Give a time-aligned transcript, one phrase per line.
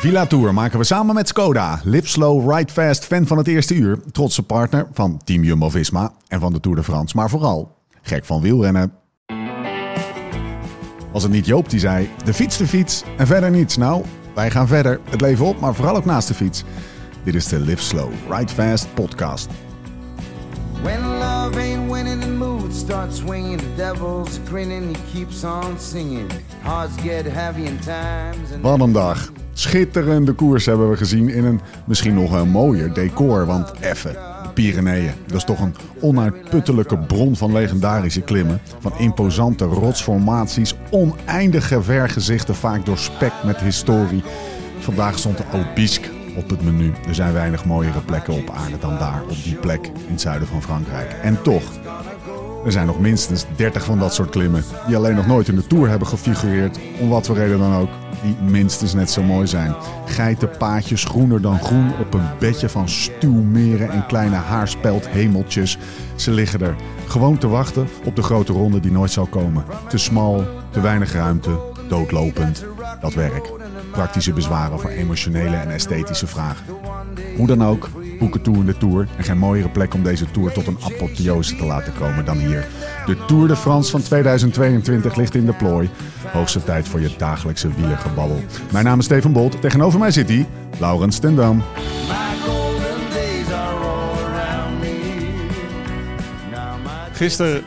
[0.00, 1.80] Villa Tour maken we samen met Skoda.
[1.84, 4.00] Live slow, ride fast, fan van het eerste uur.
[4.12, 7.16] Trotse partner van Team Jumbo-Visma en van de Tour de France.
[7.16, 8.92] Maar vooral gek van wielrennen.
[11.12, 13.76] Was het niet Joop die zei, de fiets de fiets en verder niets.
[13.76, 14.04] Nou,
[14.34, 15.00] wij gaan verder.
[15.10, 16.64] Het leven op, maar vooral ook naast de fiets.
[17.24, 19.48] Dit is de Live Slow, Ride Fast podcast.
[20.82, 23.58] When love ain't winning, the mood starts swinging.
[23.58, 26.30] The devil's grinning, he keeps on singing.
[26.62, 28.60] Hearts get heavy in times.
[28.62, 29.32] Wat een dag.
[29.60, 33.46] Schitterende koers hebben we gezien in een misschien nog een mooier decor.
[33.46, 35.12] Want effen, de Pyreneeën.
[35.26, 38.60] Dat is toch een onuitputtelijke bron van legendarische klimmen.
[38.78, 44.22] Van imposante rotsformaties, oneindige vergezichten, vaak doorspekt met historie.
[44.78, 46.92] Vandaag stond de Obisque op het menu.
[47.08, 50.48] Er zijn weinig mooiere plekken op aarde dan daar, op die plek in het zuiden
[50.48, 51.12] van Frankrijk.
[51.22, 51.72] En toch,
[52.64, 55.66] er zijn nog minstens 30 van dat soort klimmen die alleen nog nooit in de
[55.66, 57.90] Tour hebben gefigureerd, om wat voor reden dan ook,
[58.22, 59.74] die minstens net zo mooi zijn.
[60.06, 65.78] Geitenpaadjes groener dan groen op een bedje van stuwmeren en kleine haarspelthemeltjes.
[66.14, 69.64] Ze liggen er gewoon te wachten op de grote ronde die nooit zal komen.
[69.88, 72.64] Te smal, te weinig ruimte, doodlopend.
[73.00, 73.50] Dat werk.
[73.92, 76.64] Praktische bezwaren voor emotionele en esthetische vragen.
[77.36, 77.88] Hoe dan ook,
[78.20, 79.08] boek een tour in de Tour.
[79.16, 82.66] En geen mooiere plek om deze Tour tot een apotheose te laten komen dan hier.
[83.06, 85.90] De Tour de France van 2022 ligt in de plooi.
[86.32, 88.40] Hoogste tijd voor je dagelijkse wielergebabbel.
[88.72, 89.60] Mijn naam is Steven Bolt.
[89.60, 90.46] Tegenover mij zit hij,
[90.78, 91.56] Laurens ten Dam.
[91.56, 91.64] my
[92.44, 94.98] golden days are all around me.
[96.50, 97.62] Now my Gisteren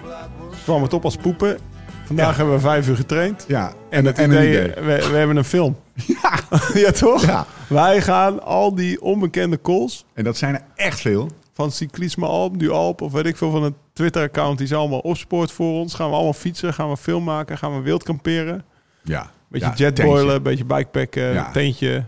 [0.64, 1.58] kwam het op als poepen.
[2.04, 2.36] Vandaag Ja.
[2.36, 3.46] hebben we vijf uur getraind.
[3.48, 4.84] Ja, En het en idee, een idee.
[4.84, 5.76] We, we hebben een film.
[6.08, 6.40] Ja,
[6.74, 7.26] ja toch?
[7.26, 7.46] Ja.
[7.70, 11.30] Wij gaan al die onbekende calls En dat zijn er echt veel.
[11.54, 14.58] van Cyclisme Alp, Nu Alp of weet ik veel van het Twitter-account.
[14.58, 15.94] Die zijn allemaal opspoort voor ons.
[15.94, 18.64] Gaan we allemaal fietsen, gaan we film maken, gaan we wild kamperen.
[19.04, 19.30] Ja.
[19.50, 21.52] Beetje ja, jetboilen, beetje bikepacken, Ja.
[21.52, 22.04] tentje.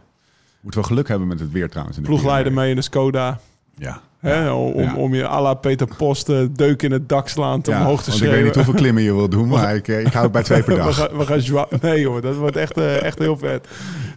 [0.62, 1.98] Moeten we geluk hebben met het weer trouwens.
[1.98, 3.40] in de Ploegleider mee in de Skoda.
[3.78, 4.02] Ja.
[4.26, 4.96] Hè, om, Ja.
[4.96, 8.04] om je à la Peter Post eh, deuk in het dak slaan te Ja, omhoog
[8.04, 8.44] te want ik weet schreeuwen.
[8.46, 10.76] niet hoeveel klimmen je wil doen, maar ik, eh, ik hou het bij twee per
[10.78, 10.96] We dag.
[10.96, 13.68] gaan, we gaan Nee joh, dat wordt echt, eh, echt heel vet.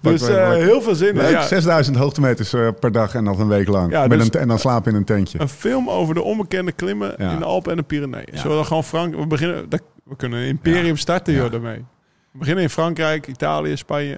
[0.03, 1.15] Dus heel veel zin in.
[1.17, 3.91] Leuk, Ja, 6000 hoogtemeters per dag en nog een week lang.
[3.93, 5.41] Ja, Met dus- een, en dan slapen in een tentje.
[5.41, 8.25] een film over de onbekende klimmen in de Alpen en de Pyreneeën.
[8.33, 9.15] Zullen we dan gewoon Frank...
[9.17, 11.85] We, beginnen, dat- we kunnen een imperium starten joh, daarmee.
[12.33, 14.17] We beginnen in Frankrijk, Italië, Spanje.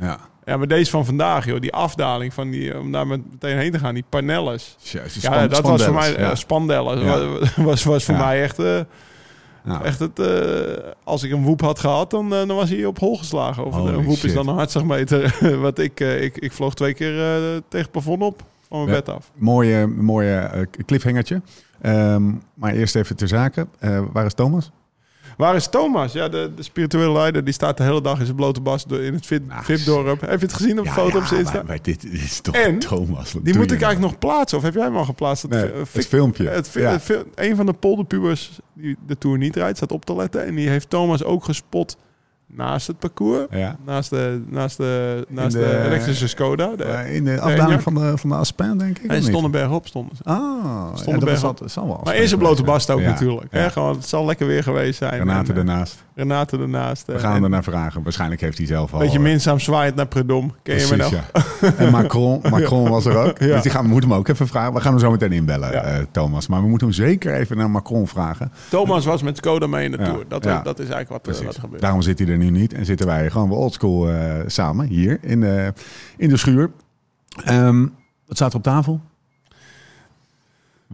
[0.00, 0.18] Ja.
[0.44, 3.72] Ja, maar deze van vandaag, joh, die afdaling van die, om daar met, meteen heen
[3.72, 4.04] te gaan, die.
[4.78, 7.26] Juist, die Ja, span- dat was voor mij, spandelles, eh, Spandellen, Ja.
[7.38, 8.24] was, was, was voor Ja.
[8.24, 8.78] mij echt, eh,
[9.64, 9.82] ja.
[9.82, 12.98] echt het, eh, als ik een woep had gehad, dan, eh, dan was hij op
[12.98, 13.64] hol geslagen.
[13.64, 14.24] Of een woep shit.
[14.24, 15.38] is dan een hartslagmeter.
[15.60, 18.90] Wat ik, eh, ik, ik vloog twee keer eh, tegen het plafond op, van mijn
[18.90, 19.02] Ja.
[19.02, 19.30] bed af.
[19.34, 21.40] Mooie, mooie eh, cliffhangertje.
[21.80, 22.22] Ehm,
[22.54, 23.66] maar eerst even ter zake.
[23.78, 24.70] Eh, waar is Thomas?
[25.36, 26.12] Waar is Thomas?
[26.12, 29.00] Ja, de, de spirituele leider, die staat de hele dag in zijn blote bas door-
[29.02, 30.20] in het VIP- Nou, VIP-dorp.
[30.20, 31.56] Heb je het gezien op de foto op zijn Insta?
[31.56, 32.78] maar- maar dit, dit is toch En?
[32.78, 33.32] Thomas.
[33.32, 33.68] Die moet ik nou?
[33.70, 34.58] eigenlijk nog plaatsen.
[34.58, 35.48] Of heb jij hem al geplaatst?
[35.48, 36.48] Nee, het fik- filmpje.
[36.48, 36.90] Het, Ja.
[36.90, 40.44] het een van de polderpubers die de Tour niet rijdt, staat op te letten.
[40.46, 41.96] En die heeft Thomas ook gespot
[42.56, 43.46] naast het parcours.
[43.50, 43.76] Ja.
[43.84, 46.76] Naast de, naast de, naast de, de- elektrische Skoda.
[46.76, 49.06] De, in de afdaling van de, van de Aspen, denk ik.
[49.10, 49.44] hij of stond niet?
[49.44, 50.22] een berg op, stonden ze.
[50.24, 53.00] Ah, Stond ja, een dat berg zal, zal wel Maar zijn geweest blote bast ook
[53.00, 53.46] natuurlijk.
[53.52, 53.70] Hè?
[53.70, 55.18] Gewoon, het zal lekker weer geweest zijn.
[55.18, 56.04] Renate En, eh, ernaast.
[56.14, 57.06] Renate ernaast.
[57.06, 58.02] We eh, gaan er naar vragen.
[58.02, 58.98] Waarschijnlijk heeft hij zelf al...
[58.98, 60.54] Een beetje eh, minzaam zwaaiend naar Predom.
[60.62, 61.30] Ken je me Precies, nog?
[61.60, 61.72] ja.
[61.76, 63.38] En Macron, Macron was er ook.
[63.38, 64.74] Dus die gaan, we moeten hem ook even vragen.
[64.74, 66.46] We gaan hem zo meteen inbellen, eh, Thomas.
[66.46, 68.52] Maar we moeten hem zeker even naar Macron vragen.
[68.68, 70.24] Thomas was met Skoda mee in de Tour.
[70.28, 71.44] Dat, dat is eigenlijk wat, Precies.
[71.44, 71.82] wat er gebeurt.
[71.82, 72.72] Daarom zit hij er nu niet.
[72.72, 74.08] En zitten wij gewoon bij oldschool
[74.46, 75.72] samen hier in de,
[76.16, 76.70] in de schuur.
[77.44, 77.80] Ehm,
[78.26, 79.00] wat staat er op tafel?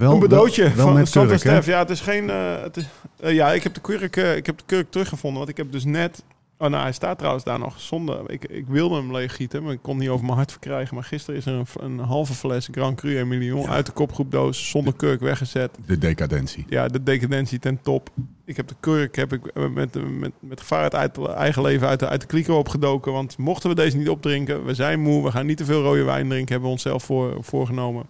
[0.01, 1.39] Wel, een bedootje wel, wel van met kurk?
[1.39, 1.67] Stef.
[1.67, 2.31] Ja, het is geen...
[2.31, 2.87] eh, het is,
[3.21, 5.39] eh, ja, ik heb, de kurk, eh, ik heb de kurk teruggevonden.
[5.39, 6.25] Want ik heb dus net...
[6.59, 8.31] Oh, nou, hij staat trouwens daar nog zonder...
[8.31, 10.95] Ik, ik wilde hem leeggieten, maar ik kon niet over mijn hart verkrijgen.
[10.95, 14.95] Maar gisteren is er een, een halve fles Grand Cru Emilion uit de kopgroepdoos zonder
[14.95, 15.71] kurk weggezet.
[15.87, 16.65] De decadentie.
[16.69, 18.11] Ja, de decadentie ten top.
[18.45, 19.41] Ik heb de kurk heb ik
[19.75, 23.13] met, met, met gevaar uit het eigen leven uit de, uit de kliko opgedoken.
[23.13, 26.03] Want mochten we deze niet opdrinken, we zijn moe, we gaan niet te veel rode
[26.03, 28.07] wijn drinken, hebben we onszelf voor, voorgenomen.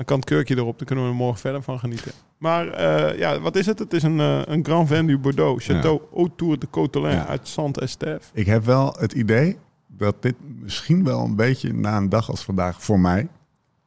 [0.00, 2.12] Dan kan het kurkje erop, dan kunnen we er morgen verder van genieten.
[2.38, 3.78] Maar eh, ja, wat is het?
[3.78, 7.26] Het is een, eh, een Grand Vendu Bordeaux, Château Autour de Cotelin Ja.
[7.26, 8.20] uit Saint-Estève.
[8.32, 9.56] Ik heb wel het idee
[9.86, 13.28] dat dit misschien wel een beetje na een dag als vandaag voor mij...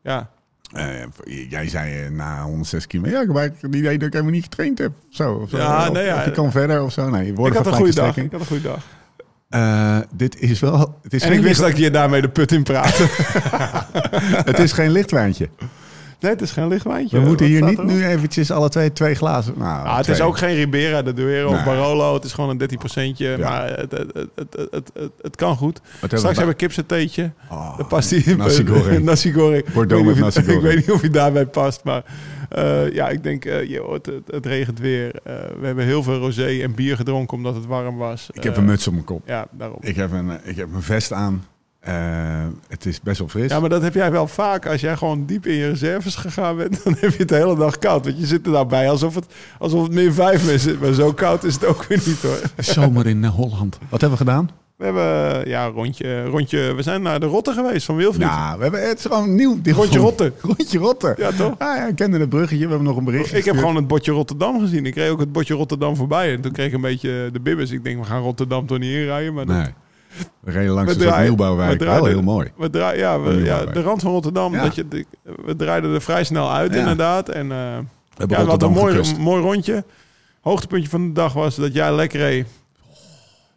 [0.04, 0.30] Ja,
[0.74, 4.34] Eh, jij zei na 106 kilometer, ja, ik heb eigenlijk het idee dat ik helemaal
[4.34, 4.92] niet getraind heb.
[5.10, 5.52] Zo, of.
[5.52, 6.16] Ja, of, nee, ja.
[6.18, 7.10] of je kan verder of zo.
[7.10, 8.18] Nee, ik had een goede dag.
[8.18, 8.62] Ik had een goede
[9.50, 10.08] dag.
[10.16, 11.00] dit is wel...
[11.02, 13.04] Het is, En ik wist licht- dat ik je daarmee de put in praatte.
[14.52, 15.50] het is geen lichtwijntje.
[16.24, 17.20] Nee, het is geen licht wijntje.
[17.20, 17.90] We moeten Wat hier niet erop?
[17.92, 19.54] nu eventjes alle twee twee glazen...
[19.58, 21.64] Nou, Ah, het is ook geen Ribera de Duero of Nee.
[21.64, 22.14] Barolo.
[22.14, 23.28] Het is gewoon een 13 procentje.
[23.28, 23.38] Ja.
[23.50, 25.80] Maar het, het, het, het, het, het, het kan goed.
[25.84, 27.32] hebben Straks we hebben we kipsateetje.
[27.50, 29.04] Oh, Dan past die nasi goreng.
[29.10, 29.66] nasi goreng.
[29.74, 30.62] Bordeaux Ik weet met niet of- nasi goreng.
[30.64, 31.84] Ik weet niet of hij daarbij past.
[31.84, 32.04] Maar
[32.50, 35.12] eh, ja, ik denk, eh, joh, het, het, het regent weer.
[35.24, 38.30] Eh, we hebben heel veel rosé en bier gedronken omdat het warm was.
[38.32, 39.22] Ik heb een muts op mijn kop.
[39.26, 39.78] Ja, daarom.
[39.82, 41.44] Ik heb een, ik heb een vest aan.
[41.84, 41.94] Eh,
[42.68, 43.52] het is best wel fris.
[43.52, 44.66] Ja, maar dat heb jij wel vaak.
[44.68, 47.56] Als jij gewoon diep in je reserves gegaan bent, dan heb je het de hele
[47.56, 48.06] dag koud.
[48.06, 49.26] Want je zit er daarbij alsof het,
[49.60, 50.78] alsof het min 5 is.
[50.80, 52.40] Maar zo koud is het ook weer niet hoor.
[52.58, 53.78] Zomer in eh, Holland.
[53.90, 54.50] Wat hebben we gedaan?
[54.76, 56.74] We hebben ja, rondje, rondje.
[56.74, 58.28] We zijn naar de Rotte geweest van Wilfried.
[58.28, 59.62] Nou, we hebben het is gewoon nieuw.
[59.62, 60.34] Die Rondje Rotte.
[60.58, 61.14] Rondje Rotte.
[61.18, 61.56] Ja, toch?
[61.58, 62.64] Ah, ja, ik kende het bruggetje.
[62.64, 63.38] We hebben nog een berichtje.
[63.38, 64.86] Ik heb gewoon het bordje Rotterdam gezien.
[64.86, 66.34] Ik reed ook het bordje Rotterdam voorbij.
[66.34, 67.72] En toen kreeg ik een beetje de bibbers.
[67.72, 69.34] Ik denk, we gaan Rotterdam toch niet inrijden.
[69.34, 69.74] Maar dat- Nee.
[70.40, 71.72] We reden langs We een soort draaien- nieuwbouwwijk.
[71.72, 72.52] we draaien- Wel heel mooi.
[72.58, 74.54] We draaien, ja, we, ja, de rand van Rotterdam.
[74.54, 74.64] Ja.
[74.64, 75.06] Dat je, de-
[75.46, 76.80] we draaiden er vrij snel uit, Ja.
[76.80, 77.30] inderdaad.
[77.30, 77.84] En eh, We ja,
[78.18, 79.18] hebben hadden Rotterdam een mooi, gekust.
[79.18, 79.84] mooi rondje.
[80.42, 82.48] Hoogtepuntje van de dag was dat jij lekker reed.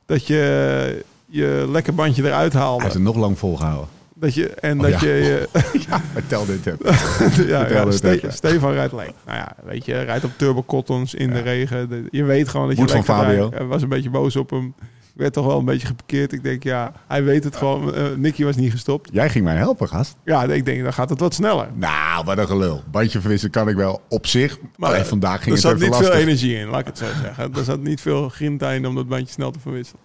[0.07, 2.87] Dat je je lekker bandje eruit Hij haalde.
[2.87, 3.89] is er nog lang volgehouden.
[4.15, 5.07] Dat je, en Oh, dat ja.
[5.09, 5.15] je...
[5.15, 5.49] je
[6.13, 8.33] Vertel dit ja, Vertel ja, het Ste- even.
[8.33, 9.15] Stefan rijdt lekker.
[9.27, 11.89] Nou ja, weet je, rijdt op turbo cottons in de regen.
[11.89, 13.39] De- Je weet gewoon dat je van Fabio.
[13.39, 13.55] rijdt.
[13.55, 14.75] Hij was een beetje boos op hem.
[15.17, 16.33] Ik werd toch wel een beetje geparkeerd.
[16.33, 17.95] Ik denk, ja, hij weet het gewoon.
[17.95, 19.09] Eh, Nicky was niet gestopt.
[19.13, 20.17] Jij ging mij helpen, gast.
[20.25, 21.69] Ja, ik denk, dan gaat het wat sneller.
[21.75, 22.83] Nou, wat een gelul.
[22.91, 24.59] Bandje verwissen kan ik wel op zich.
[24.77, 26.11] Maar vandaag ging er het zat even niet lastig.
[26.13, 27.55] veel energie in, laat ik het zo zeggen.
[27.55, 30.01] Er zat niet veel grinta in om dat bandje snel te verwisselen.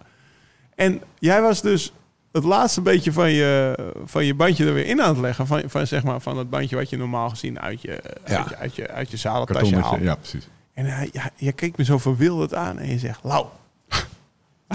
[0.74, 1.92] En jij was dus
[2.32, 5.46] het laatste beetje van je, van je bandje er weer in aan het leggen.
[5.46, 8.36] Van, van, zeg maar, van het bandje wat je normaal gezien uit je, Ja.
[8.36, 10.00] uit je, uit je, uit je haalt.
[10.00, 10.48] Ja, precies.
[10.74, 13.46] En hij, ja, je keek me zo verwilderd aan en je zegt, Lau.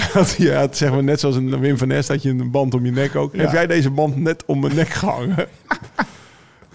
[0.37, 2.85] je had zeg maar net zoals een Wim van Nest had je een band om
[2.85, 3.35] je nek ook.
[3.35, 3.41] Ja.
[3.41, 5.37] Heb jij deze band net om mijn nek gehangen?
[5.39, 5.47] ik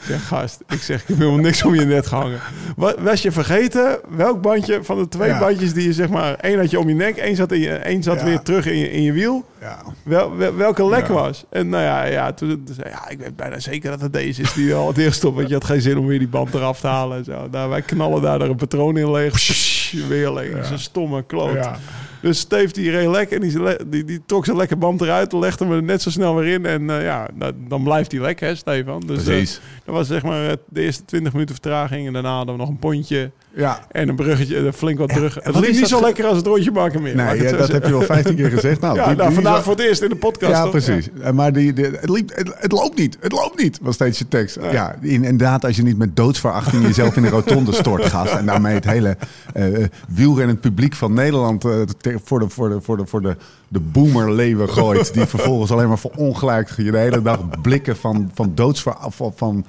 [0.09, 2.41] zeg, gast, ik zeg, ik heb helemaal niks om je nek gehangen.
[2.77, 5.39] Wat, was je vergeten welk bandje van de twee Ja.
[5.39, 6.35] bandjes die je zeg maar...
[6.35, 8.25] één had je om je nek, één zat, in je, één zat Ja.
[8.25, 9.45] weer terug in je, in je wiel.
[9.63, 9.79] Ja.
[10.03, 11.13] Wel, wel- welke lek Ja.
[11.13, 11.45] was.
[11.51, 14.43] En nou ja, ja toen, toen zei ja, ik weet bijna zeker dat het deze
[14.43, 15.35] is die al het eerst op.
[15.35, 17.49] Want je had geen zin om weer die band eraf te halen en zo.
[17.51, 19.33] Nou, wij knallen daar, een patroon in leeg.
[19.33, 20.57] Pssst, weer leeg.
[20.57, 21.55] Is een stomme kloot.
[21.55, 21.77] Ja.
[22.21, 25.33] Dus Steve die reed lekker en die, die, die trok zijn lekker band eruit.
[25.33, 26.67] Legde hem er net zo snel weer in.
[26.67, 29.01] En eh, ja, dan, dan blijft hij lek, hè, Stefan.
[29.07, 29.61] Dus eh, Precies.
[29.85, 32.07] dat was zeg maar eh, de eerste 20 minuten vertraging.
[32.07, 33.87] En daarna hadden we nog een pontje Ja.
[33.91, 34.57] en een bruggetje.
[34.67, 35.35] eh, flink wat terug.
[35.35, 37.15] Het liep is niet zo ge- lekker als het rondje maken meer.
[37.17, 38.81] Nee, ja, dat heb je wel 15 keer gezegd.
[38.81, 40.53] Nou, Ja, die- nou, die vandaag voor het eerst in de podcast.
[40.53, 40.71] Ja, toch?
[40.71, 41.09] precies.
[41.21, 43.17] En Maar die, die- het, liep, het, het loopt niet.
[43.21, 43.79] Het loopt niet.
[43.83, 44.59] Was steeds je tekst.
[44.71, 48.33] Ja, in- inderdaad, als je niet met doodsverachting jezelf in de rotonde stort, gast.
[48.35, 49.17] En daarmee het hele
[49.55, 49.65] eh
[50.09, 53.37] wielrennend publiek van Nederland eh, te- voor de, voor de, voor de, voor de,
[53.69, 55.15] de boomerleeuwen gooit.
[55.15, 59.15] Die vervolgens alleen maar voor ongelijk je de hele dag blikken van, van doodsverachting.
[59.15, 59.65] Van, van,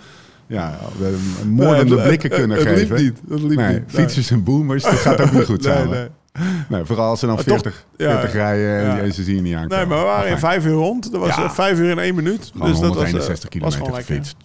[0.47, 3.03] ja, de moordende Nee, blikken het- kunnen het liep geven.
[3.03, 3.21] niet.
[3.29, 3.93] Het liep nee, niet.
[3.93, 4.05] Nee.
[4.05, 5.89] Fietsers en boomers, dat gaat ook niet goed Nee, samen.
[5.89, 6.07] nee.
[6.69, 9.11] Nee, vooral als ze dan Maar toch- 40, ja, 40 rijden en, ja.
[9.11, 9.77] ze zien je niet aankomen.
[9.77, 11.11] Nee, maar we waren in vijf uur rond.
[11.11, 11.43] Dat was Ja.
[11.43, 12.49] eh, vijf uur in één minuut.
[12.53, 14.35] Gewoon dus dat was, eh, 161 was kilometer gefietst.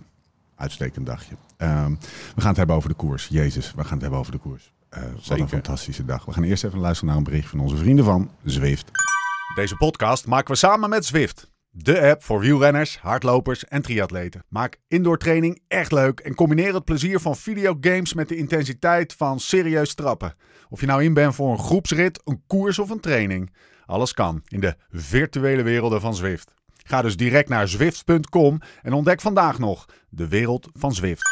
[0.56, 1.34] Uitstekend dagje.
[1.56, 1.90] Ehm,
[2.34, 3.26] we gaan het hebben over de koers.
[3.30, 4.72] Jezus, we gaan het hebben over de koers.
[4.88, 6.24] Eh, wat een fantastische dag.
[6.24, 8.90] We gaan eerst even luisteren naar een bericht van onze vrienden van Zwift.
[9.54, 11.47] Deze podcast maken we samen met Zwift.
[11.70, 14.44] De app voor wielrenners, hardlopers en triatleten.
[14.48, 19.40] Maak indoor training echt leuk en combineer het plezier van videogames met de intensiteit van
[19.40, 20.34] serieus trappen.
[20.68, 23.54] Of je nou in bent voor een groepsrit, een koers of een training.
[23.86, 26.54] Alles kan in de virtuele werelden van Zwift.
[26.88, 31.22] Ga dus direct naar zwift.com en ontdek vandaag nog de wereld van Zwift.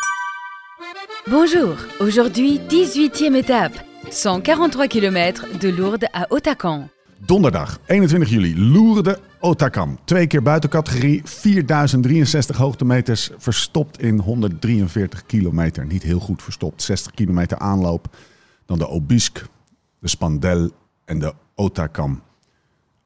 [1.31, 6.90] Bonjour, aujourd'hui 18e étape, 143 km de Lourdes à Otacan.
[7.26, 9.99] Donderdag 21 juli, Loerde Otakam.
[10.04, 15.87] Twee keer buitencategorie, 4063 hoogtemeters, verstopt in 143 kilometer.
[15.87, 18.16] Niet heel goed verstopt, 60 kilometer aanloop.
[18.66, 19.47] Dan de Obisque,
[19.99, 20.71] de Spandel
[21.04, 22.23] en de Otakam.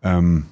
[0.01, 0.43] Ehm, ik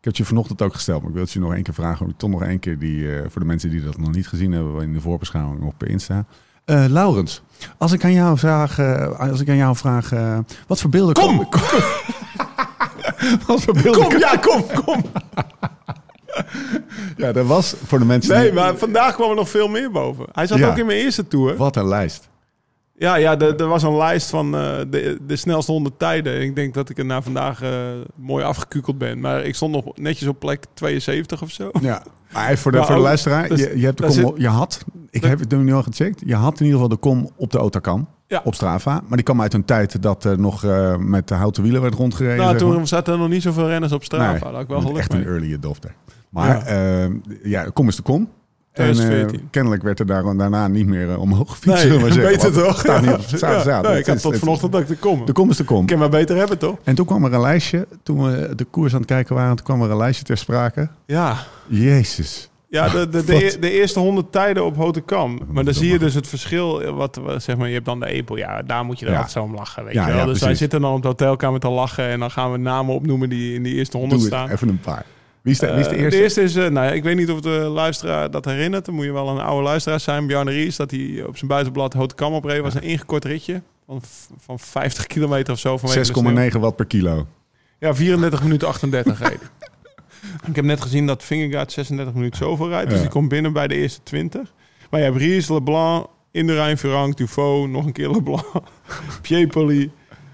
[0.00, 2.16] heb het je vanochtend ook gesteld, maar ik wil het je nog één keer vragen.
[2.16, 4.82] Toch nog één keer die, eh, voor de mensen die dat nog niet gezien hebben
[4.82, 6.24] in de voorbeschouwing op Insta.
[6.64, 7.42] Eh Laurens,
[7.78, 10.12] als ik aan jou vraag, eh, als ik aan jou vraag,
[10.66, 11.48] wat voor beelden Kom!
[11.48, 12.14] kom, wat
[13.82, 15.02] beelden Kom, ja, kom, kom.
[17.16, 18.52] Ja, dat was voor de mensen Nee, die...
[18.52, 20.26] maar vandaag kwam er nog veel meer boven.
[20.32, 20.68] Hij zat Ja.
[20.70, 21.56] ook in mijn eerste tour.
[21.56, 22.28] Wat een lijst.
[22.96, 26.42] Ja, ja er, er was een lijst van eh, de, de snelste 100 tijden.
[26.42, 27.70] Ik denk dat ik er na vandaag eh,
[28.16, 29.20] mooi afgekukeld ben.
[29.20, 31.70] Maar ik stond nog netjes op plek 72 of zo.
[31.80, 32.02] Ja.
[32.32, 34.20] Maar even voor de, Maar voor de luisteraar, dus- je, je, hebt de daar kom,
[34.20, 36.80] zit- op- je had, ik dat- heb het nu al gecheckt, je had in ieder
[36.80, 38.40] geval de kom op de Otakam, Ja.
[38.44, 38.92] op Strava.
[39.06, 41.94] Maar die kwam uit een tijd dat er nog eh, met de houten wielen werd
[41.94, 42.36] rondgereden.
[42.36, 42.76] Nou, zeg maar.
[42.76, 44.30] toen zaten er nog niet zoveel renners op Strava.
[44.44, 45.20] Nee, had ik wel geluk echt mee.
[45.20, 45.94] een early adopter.
[46.28, 47.08] Maar ja,
[47.42, 48.28] ja kom is de kom.
[48.74, 49.48] En eh, 2014.
[49.50, 51.84] kennelijk werd er daar, daarna niet meer eh, omhoog gefietst.
[51.88, 52.78] Nee, maar zeggen, beter toch?
[52.78, 53.80] Staat niet op staat, Ja.
[53.80, 55.26] Nee, ik had tot vanochtend dat ik er kom.
[55.26, 55.80] De kom is de kom.
[55.80, 56.78] Ik kan maar beter hebben, toch?
[56.84, 59.64] En toen kwam er een lijstje, toen we de koers aan het kijken waren, toen
[59.64, 60.88] kwam er een lijstje ter sprake.
[61.06, 61.36] Ja.
[61.66, 62.50] Jezus.
[62.74, 65.40] Ja, de, de, de, de eerste 100 tijden op Hotekam.
[65.48, 66.82] Maar dan zie je dus het verschil.
[66.82, 68.36] eh, Wat, wat, zeg maar, je hebt dan de Epel.
[68.36, 69.28] Ja, daar moet je er Ja.
[69.28, 69.84] zo om lachen.
[69.84, 70.20] Weet Ja, je wel?
[70.20, 72.04] ja, dus wij zitten dan op de hotelkamer te lachen.
[72.08, 74.50] En dan gaan we namen opnoemen die in die eerste 100 Doe staan.
[74.50, 75.04] even een paar.
[75.42, 76.42] Wie is de, wie is de Eh, eerste?
[76.42, 78.84] is, eh, nou ja, ik weet niet of de luisteraar dat herinnert.
[78.84, 80.26] Dan moet je wel een oude luisteraar zijn.
[80.26, 82.60] Bjarne Ries, dat hij op zijn buitenblad Hotekam opreed.
[82.62, 84.00] was een ingekort ritje van,
[84.38, 85.76] van 50 kilometer of zo.
[85.78, 86.50] vanwege de sneeuw.
[86.50, 87.26] 6,9 watt per kilo.
[87.78, 89.48] Ja, 34 minuten 38 reden.
[90.48, 92.90] Ik heb net gezien dat Vingegaard 36 minuten zoveel rijdt.
[92.90, 94.52] Dus die komt binnen bij de eerste 20.
[94.90, 98.44] Maar je hebt Ries, Leblanc, Indurain, Ferrand, Dufault, nog een keer Leblanc,
[99.22, 99.90] Piepoli.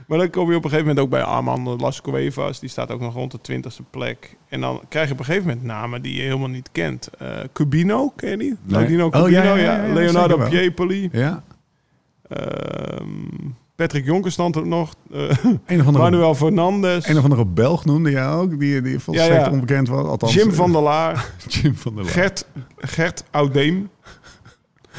[0.06, 2.60] Maar dan kom je op een gegeven moment ook bij Armand Las Cuevas.
[2.60, 4.36] Die staat ook nog rond de 20ste plek.
[4.48, 7.08] En dan krijg je op een gegeven moment namen die je helemaal niet kent.
[7.18, 8.48] Eh Cubino, ken je die?
[8.48, 8.58] Nee.
[8.68, 10.48] Claudino Oh, Cubino, ja, ja, ja, ja, ja, Leonardo.
[10.48, 11.08] Piepoli.
[11.12, 11.42] Ja.
[12.28, 13.08] Ehm,
[13.80, 14.94] Patrick Jonker stond er nog.
[15.12, 15.18] Eh,
[15.66, 17.08] Een of andere, Manuel Fernandes.
[17.08, 19.50] een of andere Belg noemde jij ook, die, die volstrekt Ja, ja.
[19.50, 20.06] onbekend was.
[20.06, 21.30] Althans, Jim van der Laar.
[21.48, 22.12] Jim van der Laar.
[22.12, 22.46] Gert,
[22.76, 23.90] Gert Oudeem.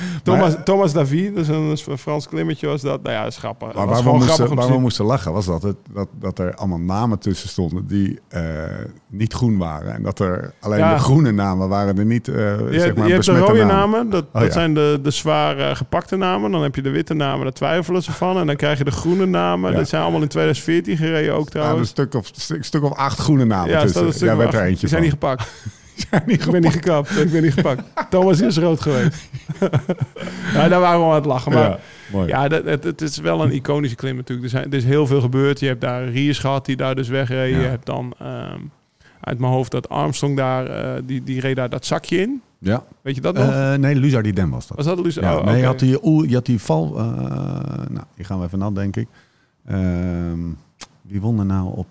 [0.23, 3.01] Thomas, Thomas Davy, is een, een Frans klimmetje was dat.
[3.03, 3.73] Nou ja, dat is grappig.
[3.73, 6.79] Maar waar we, moesten, waar we moesten lachen was dat, het, dat, dat er allemaal
[6.79, 8.41] namen tussen stonden die eh,
[9.09, 9.93] niet groen waren.
[9.93, 10.93] En dat er alleen Ja.
[10.93, 13.53] de groene namen waren er niet, eh Je, zeg hebt- maar, je hebt de rode
[13.63, 13.67] namen.
[13.75, 14.51] namen, dat, Oh, dat ja.
[14.51, 16.51] zijn de, de zwaar eh, gepakte namen.
[16.51, 18.37] Dan heb je de witte namen, daar twijfelen ze van.
[18.37, 19.71] En dan krijg je de groene namen.
[19.71, 19.77] Ja.
[19.77, 21.89] Dat zijn allemaal in 2014 gereden ook Ja, een trouwens.
[21.89, 24.13] stuk of, een stuk of acht groene namen Ja, tussen.
[24.13, 25.43] stuk van werd er eentje Die zijn niet gepakt.
[26.09, 27.17] Zijn niet Ik ben niet gekapt.
[27.17, 27.83] Ik ben niet gepakt.
[28.09, 29.29] Thomas is rood geweest.
[30.55, 31.51] ja, daar waren we aan het lachen.
[31.51, 31.79] Maar Ja,
[32.11, 32.27] mooi.
[32.27, 34.43] Ja, dat, het, het is wel een iconische klim natuurlijk.
[34.43, 35.59] Er, zijn, er is heel veel gebeurd.
[35.59, 37.53] Je hebt daar Riers gehad die daar dus wegreed.
[37.53, 37.61] Ja.
[37.61, 38.59] Je hebt dan ehm,
[39.19, 42.41] uit mijn hoofd dat Armstrong daar, eh, die, die reed daar dat zakje in.
[42.59, 42.83] Ja.
[43.01, 43.49] Weet je dat nog?
[43.49, 44.77] Eh, nee, Luzar die Den was dat.
[44.77, 45.13] Was dat?
[45.13, 46.97] Ja, oh, nee, je had die, je had die val...
[46.97, 47.05] eh,
[47.89, 49.07] nou, die gaan we even na, denk ik.
[49.65, 50.39] Ehm,
[51.01, 51.87] wie won er nou op...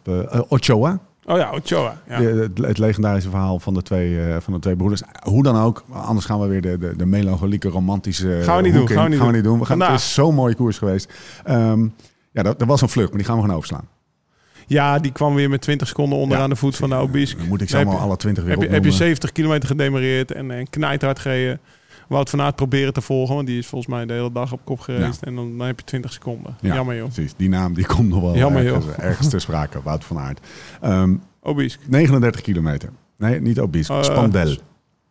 [0.49, 1.01] Ochoa.
[1.25, 2.01] Oh ja, Ochoa.
[2.09, 2.21] Ja.
[2.21, 5.03] Het, het legendarische verhaal van de twee, eh, van de twee broeders.
[5.23, 8.73] Hoe dan ook, anders gaan we weer de, de, de melancholieke, romantische Gaan we niet
[8.75, 9.59] doen, gaan we niet doen.
[9.59, 9.91] We gaan, Vandaag.
[9.91, 11.13] het is zo'n mooie koers geweest.
[11.45, 11.87] Ehm,
[12.31, 13.89] ja, dat, dat was een vlucht, maar die gaan we gewoon overslaan.
[14.67, 16.95] ja, die kwam weer met 20 seconden onder Ja, aan de voet van de.
[16.95, 19.07] Dan moet ik ze heb allemaal alle 20 weer Heb je, heb je opnoemen.
[19.07, 21.61] 70 kilometer gedemareerd en, en knijthard gereden.
[22.11, 24.61] Wout van Aert proberen te volgen, want die is volgens mij de hele dag op
[24.65, 25.23] kop geweest.
[25.23, 26.57] En dan, dan heb je 20 seconden.
[26.61, 27.05] Ja, Jammer joh.
[27.13, 29.83] Precies, die naam die komt nog wel Jammer, ergens, ergens ter sprake.
[29.85, 30.47] Wout van Aert.
[30.81, 31.83] Ehm, Obisque.
[31.89, 32.91] 39 kilometer.
[33.17, 33.95] Nee, niet Obisque.
[33.95, 34.57] Eh, Spandel.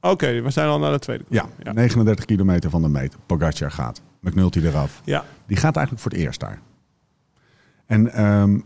[0.01, 1.24] Oké, we zijn al naar de tweede.
[1.29, 1.72] Ja, ja.
[1.74, 3.15] 39 kilometer van de meet.
[3.25, 4.01] Pogacar gaat.
[4.22, 5.01] McNulty eraf.
[5.03, 5.25] Ja.
[5.48, 6.62] Die gaat eigenlijk voor het eerst daar.
[7.86, 8.60] En ehm,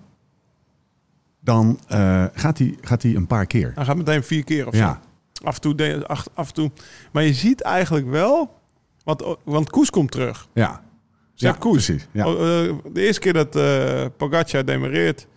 [1.40, 3.72] dan eh, gaat hij gaat hij een paar keer.
[3.76, 5.10] Hij gaat meteen vier keer of Ja, zo.
[5.44, 6.72] Af en toe, de- af en toe.
[7.12, 8.54] Maar je ziet eigenlijk wel,
[9.04, 10.48] want, want Koes komt terug.
[10.54, 10.84] ja.
[11.34, 11.86] Zet ja, Koes.
[11.86, 12.08] precies.
[12.12, 12.28] Ja.
[12.28, 15.28] Oh, eh, De eerste keer dat eh Pogacar demareert,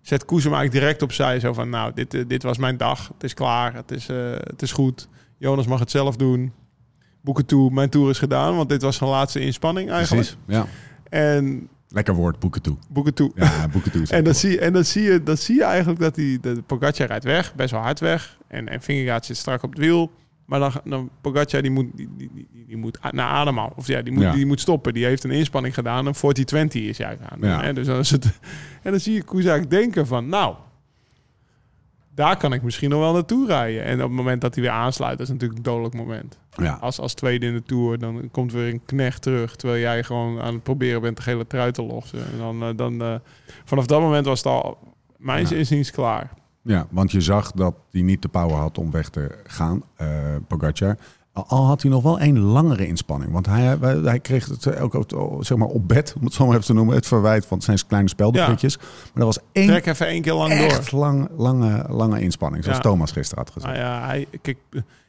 [0.00, 1.40] zet Koes hem eigenlijk direct opzij.
[1.40, 3.08] Zo van, nou, dit, eh, dit was mijn dag.
[3.14, 3.74] Het is klaar.
[3.74, 4.06] Het is,
[4.42, 5.08] het is goed.
[5.38, 6.52] Jonas mag het zelf doen.
[7.20, 7.70] Boeken toe.
[7.70, 10.36] Mijn tour is gedaan, want dit was zijn laatste inspanning eigenlijk.
[10.44, 10.56] precies.
[10.58, 10.66] Ja.
[11.08, 12.76] En Lekker woord, boeken toe.
[12.88, 13.30] boeken toe.
[13.34, 14.06] Ja, boeken toe.
[14.16, 17.06] En dan zie, en dan zie je, dan zie je eigenlijk dat die, de Pogacar
[17.06, 18.38] rijdt weg, best wel hard weg.
[18.48, 20.10] En, en Vingegaard zit strak op het wiel.
[20.46, 23.76] Maar dan, dan Pogacar die moet, die, die, die, die moet naar ademhalen.
[23.76, 24.32] Of ja, die moet, Ja.
[24.32, 24.92] die moet stoppen.
[24.92, 26.06] Die heeft een inspanning gedaan.
[26.06, 26.18] Een 40-20
[26.72, 27.38] is hij aan.
[27.40, 27.62] Ja.
[27.62, 27.72] Hè?
[27.72, 28.24] Dus dan is het,
[28.82, 30.28] en dan zie je eigenlijk denken van...
[30.28, 30.54] Nou,
[32.14, 33.84] daar kan ik misschien nog wel naartoe rijden.
[33.84, 36.38] En op het moment dat hij weer aansluit, dat is natuurlijk een dodelijk moment.
[36.56, 36.78] Ja.
[36.80, 39.56] Als, als tweede in de Tour, dan komt weer een knecht terug.
[39.56, 42.18] Terwijl jij gewoon aan het proberen bent de gele trui te lossen.
[42.18, 43.14] En dan, eh, dan eh,
[43.64, 44.78] vanaf dat moment was het al,
[45.16, 45.56] mijn Ja.
[45.56, 46.30] inziens, klaar.
[46.62, 50.08] ja, want je zag dat hij niet de power had om weg te gaan, eh
[50.48, 50.96] Pogacar.
[51.32, 53.32] Al- had hij nog wel een langere inspanning.
[53.32, 56.44] Want hij, hij hij kreeg het ook, ook zeg maar op bed, om het zo
[56.44, 58.76] maar even te noemen, het verwijt van zijn kleine speldenputjes.
[58.78, 60.66] Maar er was één Trek even één keer lang door.
[60.68, 62.84] echt lang, lange, lange inspanning, zoals Ja.
[62.84, 63.72] Thomas gisteren had gezegd.
[63.74, 64.58] Nou ja, hij, kijk,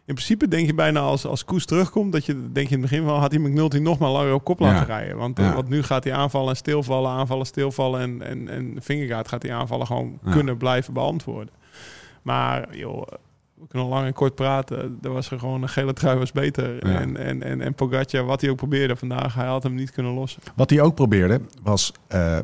[0.06, 2.90] in principe denk je bijna als, als Koes terugkomt, dat je denk je in het
[2.90, 4.66] begin van had hij McNulty nog maar langer op kop Ja.
[4.66, 5.18] laten rijden.
[5.18, 9.28] Want, eh, want nu gaat hij aanvallen en stilvallen, aanvallen, stilvallen en, en, en Vingegaard
[9.28, 11.54] gaat die aanvallen gewoon kunnen blijven beantwoorden.
[12.22, 13.08] Maar joh,
[13.64, 14.98] we kunnen lang en kort praten.
[15.02, 16.88] Er was er gewoon een gele trui was beter.
[16.88, 17.00] Ja.
[17.00, 20.14] En, en, en, en Pogacar, wat hij ook probeerde vandaag, hij had hem niet kunnen
[20.14, 20.42] lossen.
[20.56, 22.40] Wat hij ook probeerde was eh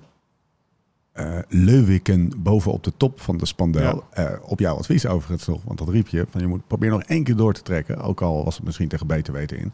[1.19, 4.03] eh, Leuwiken boven op de top van de spandel.
[4.11, 6.25] Eh, op jouw advies overigens nog, want dat riep je.
[6.29, 7.97] Van je moet probeer nog één keer door te trekken.
[7.97, 9.73] Ook al was het misschien tegen beter weten in.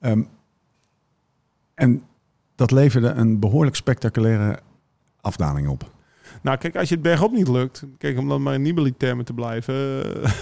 [0.00, 0.22] Ehm,
[1.74, 2.02] en
[2.54, 4.58] dat leverde een behoorlijk spectaculaire
[5.20, 5.90] afdaling op.
[6.44, 9.32] Nou, kijk, als je het bergop niet lukt, kijk, om dan maar in Nibali-termen te
[9.32, 9.74] blijven,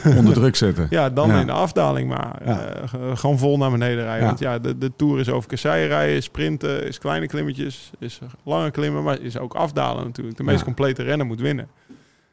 [0.02, 0.86] eh, Onder druk zetten.
[0.90, 1.40] ja, dan Ja.
[1.40, 2.40] in de afdaling maar.
[2.44, 2.60] Ja.
[2.64, 4.20] eh, ge- gewoon vol naar beneden rijden.
[4.20, 4.26] Ja.
[4.26, 8.70] Want ja, de, de Tour is over kasseien rijden, sprinten, is kleine klimmetjes, is lange
[8.70, 10.36] klimmen, maar is ook afdalen natuurlijk.
[10.36, 11.68] De meest complete renner moet winnen.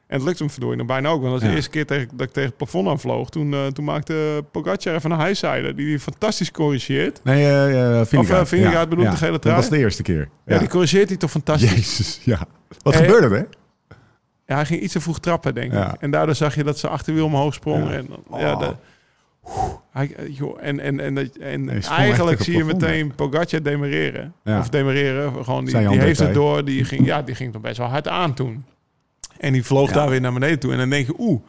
[0.08, 1.22] En het lukt hem verdorie nog bijna ook.
[1.22, 1.50] Want dat is Ja.
[1.50, 3.30] de eerste keer tegen, dat ik tegen het plafond aan vloog.
[3.30, 7.20] Toen, eh, toen maakte Pogacar even een highsider die die fantastisch corrigeert.
[7.24, 8.42] Nee, eh eh Vingegaard.
[8.42, 9.56] Of, Vingegaard bedoelt de gele Dat trui?
[9.58, 10.30] was de eerste keer.
[10.46, 11.70] Ja, die corrigeert hij toch fantastisch.
[11.72, 12.40] Jezus, ja.
[12.82, 13.48] Wat gebeurde er?
[14.50, 15.94] Ja, hij ging iets te vroeg trappen, denk ik.
[16.00, 17.90] En daardoor zag je dat ze achterwiel omhoog sprong.
[17.90, 17.92] Ja.
[17.96, 18.60] En, ja, Oh.
[18.60, 18.74] de,
[19.92, 24.34] hij, joh, en en, en, en eigenlijk zie je meteen Pogacar demereren.
[24.44, 24.60] Ja.
[24.60, 26.66] Of demereren, gewoon die, heeft het door.
[26.66, 28.66] Die ging, ja, die ging toch best wel hard aan toen.
[29.38, 29.94] En die vloog Ja.
[29.96, 30.72] daar weer naar beneden toe.
[30.72, 31.42] En dan denk je, oeh,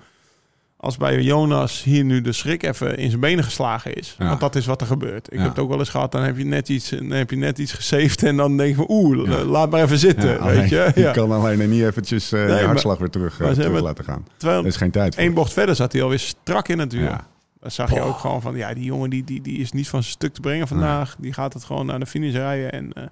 [0.83, 4.15] als bij Jonas hier nu de schrik even in zijn benen geslagen is.
[4.19, 4.27] Ja.
[4.29, 5.27] Want dat is wat er gebeurt.
[5.27, 5.41] Ik Ja.
[5.41, 7.59] heb het ook wel eens gehad, dan heb je net iets, dan heb je net
[7.59, 8.23] iets gesaved.
[8.23, 9.45] En dan denk je van, oeh, Ja.
[9.45, 10.45] laat maar even zitten.
[10.45, 10.93] Weet je?
[10.95, 14.05] Je kan alleen niet eventjes eh Nee, je maar- hartslag weer terug, eh, terug laten
[14.05, 14.27] gaan.
[14.37, 15.25] Terwijl Er is geen tijd voor.
[15.25, 16.93] Eén bocht verder zat hij alweer strak in het.
[16.93, 17.27] Ja.
[17.61, 20.03] Dan zag je ook gewoon van, ja, die jongen die, die, die is niet van
[20.03, 21.17] zijn stuk te brengen vandaag.
[21.19, 23.03] Die gaat het gewoon naar de finish rijden en eh,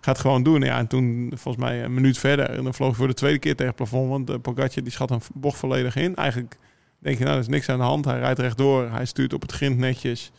[0.00, 0.60] gaat gewoon doen.
[0.62, 3.38] Ja, en toen, volgens mij een minuut verder, en dan vloog hij voor de tweede
[3.38, 4.08] keer tegen het plafond.
[4.08, 6.14] Want uh, Pogacar die schat een bocht volledig in.
[6.16, 6.56] Eigenlijk
[7.02, 8.04] denk je, nou, er is niks aan de hand.
[8.04, 10.32] Hij rijdt rechtdoor, hij stuurt op het grind netjes.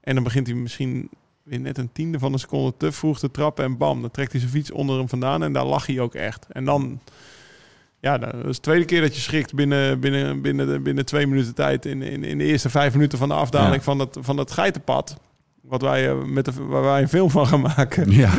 [0.00, 1.08] En dan begint hij misschien
[1.42, 3.64] weer net een tiende van een seconde te vroeg te trappen.
[3.64, 5.42] En bam, dan trekt hij zijn fiets onder hem vandaan.
[5.42, 6.46] En daar lag hij ook echt.
[6.48, 7.00] En dan...
[8.00, 11.54] Ja, dat is de tweede keer dat je schrikt binnen, binnen, binnen, binnen twee minuten
[11.54, 11.84] tijd.
[11.86, 13.80] In, in, in de eerste vijf minuten van de afdaling Ja.
[13.82, 15.16] van, dat, van dat geitenpad.
[15.62, 18.10] Wat wij, eh, met de, waar wij een film van gaan maken.
[18.22, 18.30] Ja.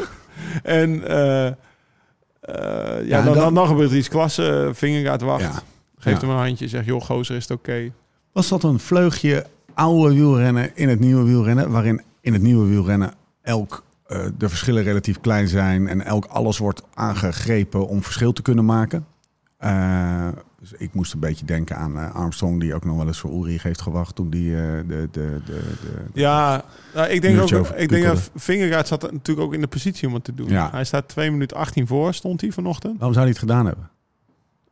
[0.64, 1.54] En eh, eh,
[3.08, 4.70] ja, dan, dan- dan, dan gebeurt iets klasse.
[4.74, 5.42] Vingergaard wacht.
[5.42, 5.62] ja.
[6.08, 6.28] Geeft Ja.
[6.28, 6.68] hem een handje.
[6.68, 7.92] Zegt, joh, gozer, is het oké?
[8.32, 13.14] Was dat een vleugje oude wielrennen in het nieuwe wielrennen, waarin in het nieuwe wielrennen
[13.42, 18.42] elk eh, de verschillen relatief klein zijn en elk alles wordt aangegrepen om verschil te
[18.42, 19.06] kunnen maken?
[19.58, 20.28] Eh,
[20.60, 23.32] dus ik moest een beetje denken aan eh, Armstrong, die ook nog wel eens voor
[23.32, 27.40] Ulrich heeft gewacht toen die eh, de, de, de, de, de- Ja, nou, ik denk
[27.42, 27.50] ook.
[27.50, 28.22] Ik denk dat piekelde.
[28.36, 30.50] Vingegaard zat natuurlijk ook in de positie om het te doen.
[30.50, 30.70] Ja.
[30.72, 32.94] Hij staat 2 minuten 18 voor, stond hij vanochtend.
[32.94, 33.90] Waarom zou hij het gedaan hebben?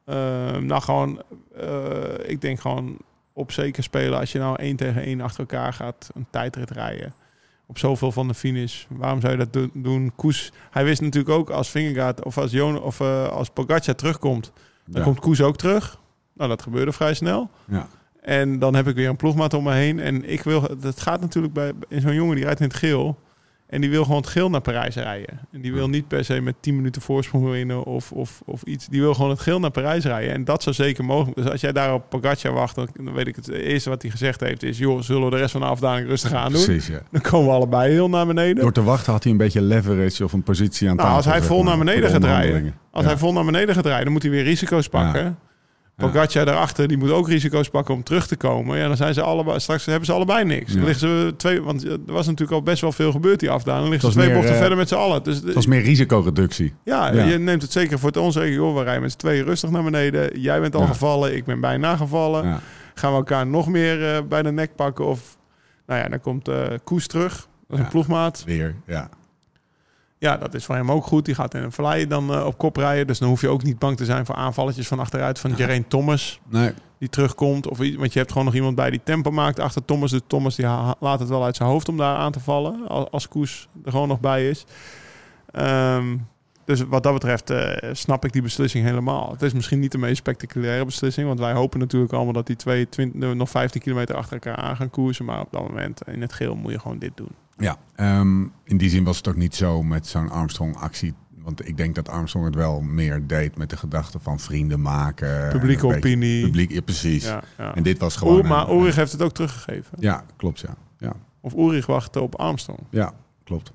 [0.05, 0.15] Eh,
[0.57, 1.21] nou, gewoon,
[1.55, 2.97] eh, ik denk gewoon
[3.33, 4.19] op zeker spelen.
[4.19, 7.13] Als je nou één tegen één achter elkaar gaat, een tijdrit rijden.
[7.67, 8.85] Op zoveel van de finish.
[8.89, 10.11] Waarom zou je dat do- doen?
[10.15, 14.51] Koes, hij wist natuurlijk ook als Vingegaard of als, Jon, of, eh, als Pogacar terugkomt,
[14.85, 15.03] dan Ja.
[15.07, 15.99] komt Koes ook terug.
[16.33, 17.49] Nou, dat gebeurde vrij snel.
[17.67, 17.87] Ja.
[18.21, 19.99] En dan heb ik weer een ploegmaat om me heen.
[19.99, 23.19] En ik wil, dat gaat natuurlijk bij in zo'n jongen die rijdt in het geel.
[23.69, 25.39] En die wil gewoon het geel naar Parijs rijden.
[25.51, 28.87] En die wil niet per se met 10 minuten voorsprong winnen of, of, of iets.
[28.87, 30.33] Die wil gewoon het geel naar Parijs rijden.
[30.33, 31.37] En dat zou zeker mogelijk.
[31.37, 33.45] Dus als jij daar op Pogacar wacht, dan dan weet ik het.
[33.45, 36.07] Het eerste wat hij gezegd heeft is: joh, zullen we de rest van de afdaling
[36.07, 36.63] rustig aan doen?
[36.63, 36.99] Precies, ja.
[37.11, 38.55] Dan komen we allebei heel naar beneden.
[38.63, 41.31] Door te wachten had hij een beetje leverage of een positie aan Nou, tafel.
[41.31, 42.73] als hij vol naar beneden gaat rijden.
[42.91, 43.09] Als Ja.
[43.09, 45.37] hij vol naar beneden gaat rijden, dan moet hij weer risico's pakken.
[45.95, 48.77] Pogacar daarachter, die moet ook risico's pakken om terug te komen.
[48.77, 50.73] Ja, dan zijn ze allebei, straks hebben ze allebei niks.
[50.73, 53.81] Dan liggen ze twee, want er was natuurlijk al best wel veel gebeurd die afdaling.
[53.81, 55.23] Dan liggen ze twee meer, bochten eh, verder met z'n allen.
[55.23, 56.73] Dus Het was meer risicoreductie.
[56.83, 58.53] ja, je neemt het zeker voor het onzeker.
[58.53, 60.39] Joh, we rijden met z'n tweeën rustig naar beneden.
[60.39, 62.59] Jij bent al gevallen, ik ben bijna gevallen.
[62.93, 65.05] Gaan we elkaar nog meer eh, bij de nek pakken?
[65.05, 65.37] Of,
[65.87, 67.47] nou ja, dan komt eh Koes terug.
[67.67, 68.43] Dat is een ploegmaat.
[68.45, 69.09] Weer, ja.
[70.17, 71.25] Ja, dat is voor hem ook goed.
[71.25, 73.07] Die gaat in een vallei dan eh, op kop rijden.
[73.07, 75.89] Dus dan hoef je ook niet bang te zijn voor aanvalletjes van achteruit van Geraint
[75.89, 76.39] Thomas.
[76.49, 77.67] Nee, Die terugkomt.
[77.69, 80.11] Of, iets- want je hebt gewoon nog iemand bij die tempo maakt achter Thomas.
[80.11, 80.65] Dus Thomas die
[80.99, 82.87] laat het wel uit zijn hoofd om daar aan te vallen.
[82.87, 84.65] Als, als Koes er gewoon nog bij is.
[85.51, 86.17] Ehm,
[86.65, 89.31] dus wat dat betreft eh, snap ik die beslissing helemaal.
[89.31, 91.27] Het is misschien niet de meest spectaculaire beslissing.
[91.27, 94.75] Want wij hopen natuurlijk allemaal dat die twee 20, nog 15 kilometer achter elkaar aan
[94.75, 95.25] gaan koersen.
[95.25, 97.31] Maar op dat moment in het geel moet je gewoon dit doen.
[97.57, 101.13] Ja, ehm, in die zin was het ook niet zo met zo'n Armstrong-actie.
[101.29, 105.49] Want ik denk dat Armstrong het wel meer deed met de gedachte van vrienden maken.
[105.51, 106.43] Publieke opinie.
[106.43, 107.23] Publiek, ja, precies.
[107.25, 107.75] Ja, ja.
[107.75, 108.35] En dit was gewoon...
[108.35, 109.97] Oer, maar Ulrich heeft het ook teruggegeven.
[109.99, 110.75] Ja, klopt, ja.
[110.97, 112.79] Ja, Of Ulrich wachtte op Armstrong.
[112.89, 113.13] ja
[113.43, 113.71] klopt.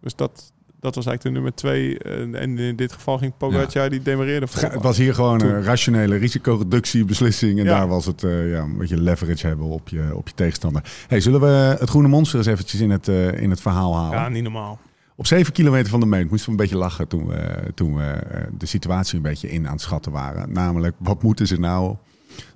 [0.00, 1.98] Dus dat, dat was eigenlijk de nummer twee.
[1.98, 6.16] eh, en in dit geval ging Pogacar, die demereerde Het, was hier gewoon een rationele
[6.16, 7.58] risicoreductiebeslissing.
[7.58, 7.78] En Ja.
[7.78, 10.82] daar was het eh, ja, een beetje leverage hebben op je, op je tegenstander.
[11.08, 14.18] Hey, zullen we het groene monster eens eventjes in het, eh, in het verhaal halen?
[14.18, 14.78] Ja, niet normaal.
[15.16, 18.18] Op 7 kilometer van de meet moesten we een beetje lachen toen we, toen we
[18.58, 20.52] de situatie een beetje in aan het schatten waren.
[20.52, 21.96] Namelijk, wat moeten ze nou...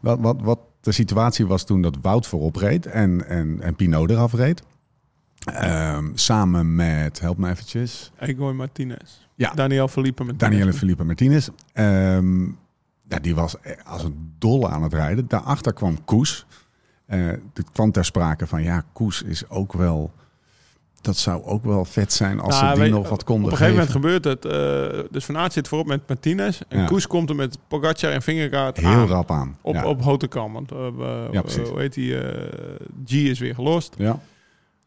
[0.00, 4.10] Wat, wat, wat de situatie was toen dat Wout voorop reed en, en, en Pinot
[4.10, 4.62] eraf reed.
[5.44, 9.20] Ehm, samen met, help me eventjes, Egoy Martinez.
[9.34, 9.50] Ja.
[9.54, 11.48] Daniel Felipe met Daniele Felipe Martinez.
[11.72, 12.42] Ehm,
[13.08, 13.54] ja, die was
[13.84, 15.28] als een dolle aan het rijden.
[15.28, 16.46] Daarachter kwam Koes.
[17.06, 20.12] Eh het kwam ter sprake van, ja, Koes is ook wel
[21.00, 23.56] dat zou ook wel vet zijn als Nou, ze die nog wat konden Op een
[23.56, 24.44] gegeven moment gebeurt het.
[24.44, 26.60] eh, dus Van Aert zit voorop met Martinez.
[26.68, 26.86] En Ja.
[26.86, 29.06] Koes komt er met Pogacar en Vingegaard Heel aan.
[29.06, 29.58] rap aan.
[29.60, 29.84] Op, ja.
[29.86, 30.52] op Hotekam.
[30.52, 30.86] Want eh,
[31.30, 31.68] Ja, precies.
[31.68, 32.18] hoe heet die?
[32.20, 32.50] eh,
[33.06, 33.94] G is weer gelost.
[33.98, 34.18] ja.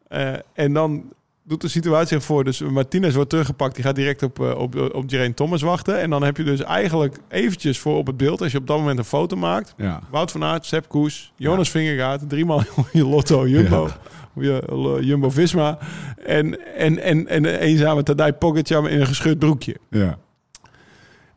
[0.07, 1.03] Eh, en dan
[1.43, 2.43] doet de situatie zich voor.
[2.43, 3.75] Dus Martinez wordt teruggepakt.
[3.75, 5.99] Die gaat direct op, eh, op, op Geraint Thomas wachten.
[5.99, 8.41] En dan heb je dus eigenlijk eventjes voor op het beeld...
[8.41, 9.73] als je op dat moment een foto maakt...
[9.77, 10.01] Ja.
[10.11, 12.29] Wout van Aert, Sepp Koes, Jonas Vingegaard...
[12.29, 13.89] driemaal je Lotto, Jumbo...
[14.35, 14.59] Ja.
[14.59, 15.77] eh, Jumbo-Visma.
[16.25, 19.75] En, en, en, en de eenzame Tadej Pogacar in een gescheurd broekje.
[19.89, 20.17] ja.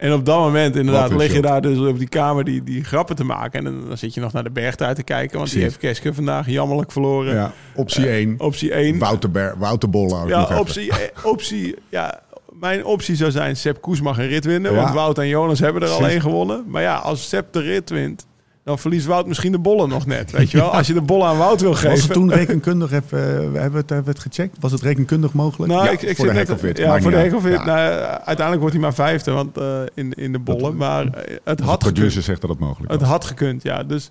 [0.01, 3.17] En op dat moment inderdaad lig je daar dus op die kamer die, die grappen
[3.17, 3.59] te maken.
[3.59, 5.39] En dan, dan zit je nog naar de bergtuin te kijken.
[5.39, 5.77] Want die heeft.
[5.77, 7.35] Keske vandaag jammerlijk verloren.
[7.35, 7.53] ja.
[7.75, 8.35] Optie 1.
[8.39, 8.99] Optie 1.
[8.99, 9.89] Wouter, Ber Wouter
[10.27, 12.21] Ja, optie, eh, optie, ja,
[12.53, 14.73] mijn optie zou zijn Sepp Koes mag een rit winnen.
[14.73, 14.83] Ja.
[14.83, 16.65] Want Wout en Jonas hebben er al één gewonnen.
[16.67, 18.27] Maar ja, als Sepp de rit wint,
[18.64, 20.31] dan verliest Wout misschien de bollen nog net.
[20.31, 20.75] Weet je wel?
[20.75, 21.90] Als je de bollen aan Wout wil geven.
[21.90, 24.57] Was het toen rekenkundig even, eh, we hebben het, hebben we het gecheckt?
[24.61, 25.73] Was het rekenkundig mogelijk?
[25.73, 26.79] Nou, ja, ik, ik voor de net-.
[26.79, 27.16] Ja, voor de.
[27.16, 27.53] Hekkelfit.
[27.53, 27.64] Ja.
[27.64, 30.77] Nou, uiteindelijk wordt hij maar vijfde want, eh, in, in de bollen.
[30.77, 32.25] Maar eh, het De had producer gekund.
[32.25, 33.11] zegt dat het mogelijk Het was.
[33.11, 33.83] had gekund, ja.
[33.85, 34.11] Dus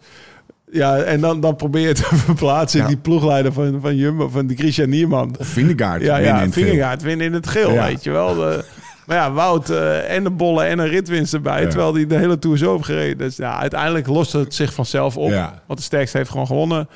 [0.71, 2.91] ja, en dan, dan probeer je te verplaatsen in Ja.
[2.91, 5.35] die ploegleider van, van Jumbo, van die Christian Nierman.
[5.39, 6.01] Of Vingegaard.
[6.01, 6.53] Ja, ja, het.
[6.53, 7.85] Vingegaard winnen in het geel, Ja.
[7.85, 8.35] weet je wel.
[8.35, 8.63] De,
[9.09, 11.61] maar ja, Wout eh, en de bollen en een ritwinst erbij.
[11.61, 11.67] Ja.
[11.67, 13.17] Terwijl hij de hele Tour zo heeft gereden.
[13.17, 15.29] Dus ja, uiteindelijk loste het zich vanzelf op.
[15.29, 15.61] Ja.
[15.65, 16.89] Want de sterkste heeft gewoon gewonnen.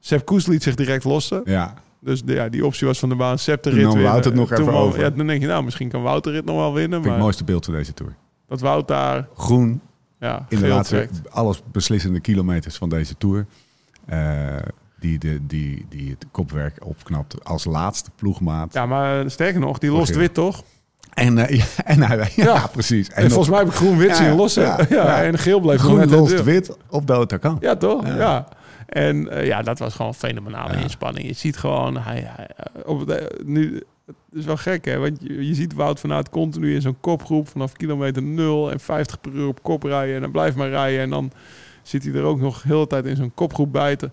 [0.00, 1.42] Sepp Koes liet zich direct lossen.
[1.44, 1.74] Ja.
[2.00, 3.38] Dus de, ja, die optie was van de baan.
[3.38, 4.02] Sepp de rit winnen.
[4.02, 5.00] Wout het nog Toen even over.
[5.00, 6.90] Ja, dan denk je, nou, misschien kan Wout de rit nog wel winnen.
[6.92, 8.14] Vind Maar het mooiste beeld van deze Tour.
[8.48, 9.80] dat Wout daar Groen
[10.20, 11.30] ja, in de laatste, trekt.
[11.30, 13.46] alles beslissende kilometers van deze Tour.
[14.06, 14.56] eh,
[14.98, 18.72] die, de, die, die het kopwerk opknapt als laatste ploegmaat.
[18.72, 20.62] Ja, maar sterker nog, die lost wit, toch?
[21.14, 22.66] En, eh, en hij, ja, Ja.
[22.66, 23.08] precies.
[23.08, 24.86] En, volgens mij heb ik groen-wit Ja, zien lossen.
[24.88, 25.22] Ja.
[25.22, 27.56] En geel bleef groen lost wit op de Otakam.
[27.60, 28.06] Ja, toch?
[28.06, 28.48] Ja.
[28.86, 31.26] En eh, ja, dat was gewoon fenomenale inspanning.
[31.26, 32.48] Je ziet gewoon, hij, hij,
[32.84, 36.74] op de, nu, het is wel gek hè, want je, je ziet Wout vanuit continu
[36.74, 40.14] in zo'n kopgroep vanaf kilometer 0 en 50 per uur op kop rijden.
[40.14, 41.32] En dan blijft maar rijden en dan
[41.82, 44.12] zit hij er ook nog heel de tijd in zo'n kopgroep bijten.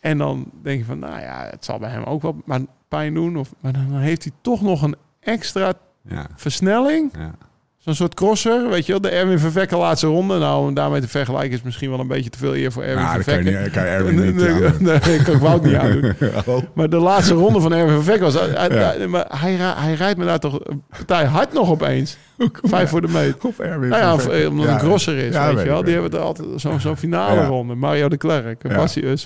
[0.00, 3.14] En dan denk je van, nou ja, het zal bij hem ook wel maar pijn
[3.14, 3.36] doen.
[3.36, 5.72] Of, maar dan heeft hij toch nog een extra
[6.08, 7.12] Ja, versnelling.
[7.18, 7.34] ja.
[7.78, 9.00] Zo'n soort crosser, weet je wel.
[9.00, 10.38] De Erwin Vervekke laatste ronde.
[10.38, 13.02] Nou, om daarmee te vergelijken is misschien wel een beetje te veel eer voor Erwin
[13.04, 16.14] Nou, dat kan je, kan je Erwin niet nee, ik Wout niet aandoen.
[16.46, 16.62] Oh.
[16.74, 18.34] Maar de laatste ronde van Erwin Vervekke was...
[18.34, 18.74] Hij, Ja.
[18.74, 22.16] hij- maar hij, rijdt me daar toch een partij hard nog opeens.
[22.62, 23.44] Vijf voor de meet.
[23.44, 25.70] Of Erwin Nou ja, of, eh, omdat Ja, het grosser is, ja, weet weet je
[25.70, 25.78] wel.
[25.80, 27.74] ik, Die hebben altijd zo'n zo'n finale ronde.
[27.74, 28.74] Mario de Klerk, Ja.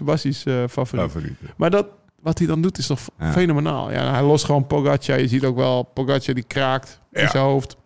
[0.05, 0.65] Bassi, uh.
[0.69, 1.35] Favoriet.
[1.57, 1.87] Maar dat,
[2.23, 3.33] wat hij dan doet is toch Ja.
[3.33, 3.93] fenomenaal.
[3.93, 5.21] Ja, hij lost gewoon Pogacar.
[5.21, 7.31] Je ziet ook wel Pogacar die kraakt in Ja.
[7.31, 7.77] zijn hoofd.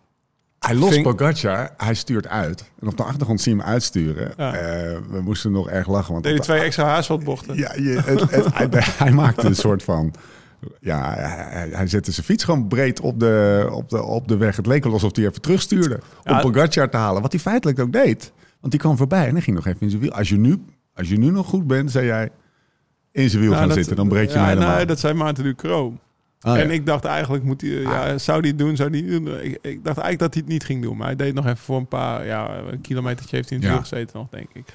[0.59, 2.71] Hij lost Pogacar, hij stuurt uit.
[2.81, 4.33] En op de achtergrond zie je hem uitsturen.
[4.37, 4.53] Ja.
[4.53, 6.11] Eh, we moesten nog erg lachen.
[6.11, 7.55] Want Deed de- twee extra haarsveldbochten.
[7.57, 8.67] Ja, je, het, het- hij,
[8.97, 10.13] hij maakte een soort van...
[10.79, 14.55] Ja, hij, hij zette zijn fiets gewoon breed op de, op, de, op de weg.
[14.55, 16.39] Het leek wel alsof hij even terugstuurde om.
[16.39, 17.21] Pogacar te halen.
[17.21, 18.31] Wat hij feitelijk ook deed.
[18.59, 20.11] Want die kwam voorbij en hij ging nog even in zijn wiel.
[20.11, 22.29] Als je nu, als je nu nog goed bent, zei jij...
[23.15, 24.53] In zijn wiel Nou, gaan dat- zitten, dan breek je ja.
[24.75, 25.97] Nee, dat zei Maarten Ducro.
[26.39, 26.61] Ah, ja.
[26.63, 29.27] En ik dacht eigenlijk, moet hij, ja, zou hij het doen, zou het doen?
[29.27, 30.97] Ik, ik dacht eigenlijk dat hij het niet ging doen.
[30.97, 33.73] Maar hij deed nog even voor een paar, ja, een kilometertje heeft hij in het
[33.73, 33.79] Ja.
[33.79, 34.73] wiel gezeten nog, denk ik.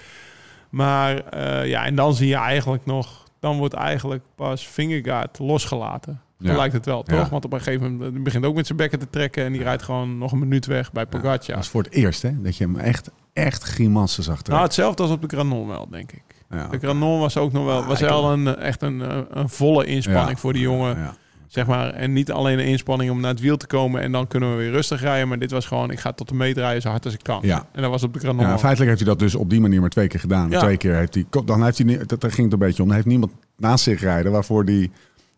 [0.70, 6.20] Maar eh, ja, en dan zie je eigenlijk nog, dan wordt eigenlijk pas Vingegaard losgelaten.
[6.38, 7.29] Dan lijkt het wel, toch?
[7.29, 9.62] Want op een gegeven moment die begint ook met zijn bekken te trekken en die
[9.62, 11.57] rijdt gewoon nog een minuut weg bij Dat Pogacar.
[11.57, 15.12] was voor het eerst hè, dat je hem echt, echt grimassen zag nou, hetzelfde als
[15.12, 16.22] op de Granon wel, denk ik.
[16.51, 16.67] Ja.
[16.67, 19.85] De Granon was ook nog wel, Ah, was wel een, echt een, eh, een volle
[19.85, 21.15] inspanning voor die jongen.
[21.47, 24.27] Zeg maar, en niet alleen een inspanning om naar het wiel te komen en dan
[24.27, 25.29] kunnen we weer rustig rijden.
[25.29, 27.41] Maar dit was gewoon, ik ga tot de meet rijden zo hard als ik kan.
[27.43, 27.67] Ja.
[27.73, 28.47] En dat was op de Granon.
[28.47, 30.51] Ja, feitelijk heeft hij dat dus op die manier maar twee keer gedaan.
[30.51, 30.61] Ja.
[30.61, 32.89] Twee keer heeft hij, dan heeft hij, dat, daar ging het een beetje om.
[32.89, 34.91] Dan heeft niemand naast zich rijden waarvoor hij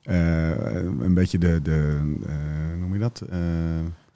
[0.03, 0.51] eh,
[1.01, 2.35] een beetje de, de eh,
[2.71, 3.23] hoe noem je dat?
[3.31, 3.39] Eh,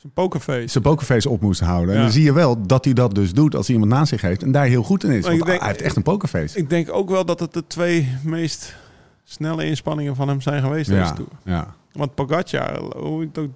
[0.07, 0.67] een pokerface.
[0.69, 1.95] zijn pokerface op moest houden.
[1.95, 4.43] En dan zie je wel dat hij dat dus doet als iemand naast zich heeft
[4.43, 5.27] en daar heel goed in is.
[5.27, 6.59] Want denk- hij heeft echt een pokerface.
[6.59, 8.77] Ik denk ook wel dat het de twee meest
[9.25, 11.31] snelle inspanningen van hem zijn geweest deze Ja, Tour.
[11.45, 13.51] ja, Want Pogacar, hoe je het ook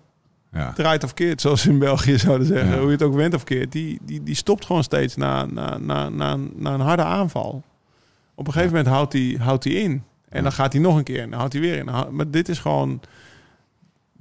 [0.52, 0.72] ja.
[0.72, 2.68] draait of keert, zoals ze in België zouden zeggen.
[2.70, 2.76] Ja.
[2.76, 3.72] Hoe je het ook went of keert.
[3.72, 7.62] Die, die, die stopt gewoon steeds na, na, na, na, na een harde aanval.
[8.34, 10.02] Op een gegeven moment houdt hij, houdt hij in.
[10.28, 11.84] En dan gaat hij nog een keer en dan houdt hij weer in.
[12.10, 13.00] Maar dit is gewoon...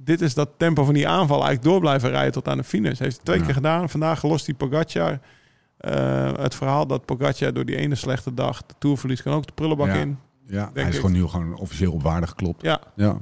[0.04, 2.98] Dit is dat tempo van die aanval eigenlijk door blijven rijden tot aan de finish.
[2.98, 3.44] Heeft hij twee Ja.
[3.44, 3.88] keer gedaan.
[3.90, 5.18] Vandaag gelost die Pogacar.
[5.76, 9.22] Eh, het verhaal dat Pogacar door die ene slechte dag de Tour verliest...
[9.22, 9.94] kan ook de prullenbak Ja.
[9.94, 10.18] in.
[10.46, 10.70] ja.
[10.74, 10.94] Hij is ik.
[10.94, 12.62] gewoon nu gewoon officieel op waarde geklopt.
[12.62, 13.16] Ja, Ja,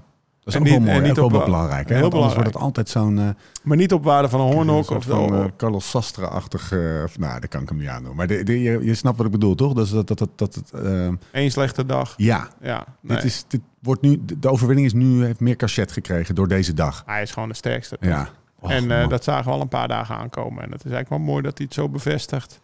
[0.48, 1.88] is En ook wel niet- en mooi, niet ook op wel belangrijk.
[1.88, 1.94] Hè?
[1.96, 3.18] heel wordt het altijd zo'n...
[3.18, 3.28] eh,
[3.62, 6.72] Maar niet op waarde van een soort Of, van eh, Carlos Sastra-achtig...
[6.72, 8.16] eh, of, nou, dat kan ik hem niet aandoen.
[8.16, 9.72] Maar de, de- je, je snapt wat ik bedoel, toch?
[9.72, 12.14] Dus dat, dat, dat, dat, het, eh, één slechte dag.
[12.16, 13.16] ja, Ja, nee.
[13.16, 16.74] dit is, dit wordt nu, de overwinning is nu, heeft meer cachet gekregen door deze
[16.74, 17.02] dag.
[17.06, 17.96] Hij is gewoon de sterkste.
[18.00, 18.28] Ja.
[18.60, 20.62] Och, en eh, dat zagen we al een paar dagen aankomen.
[20.64, 22.60] En het is eigenlijk wel mooi dat hij het zo bevestigt.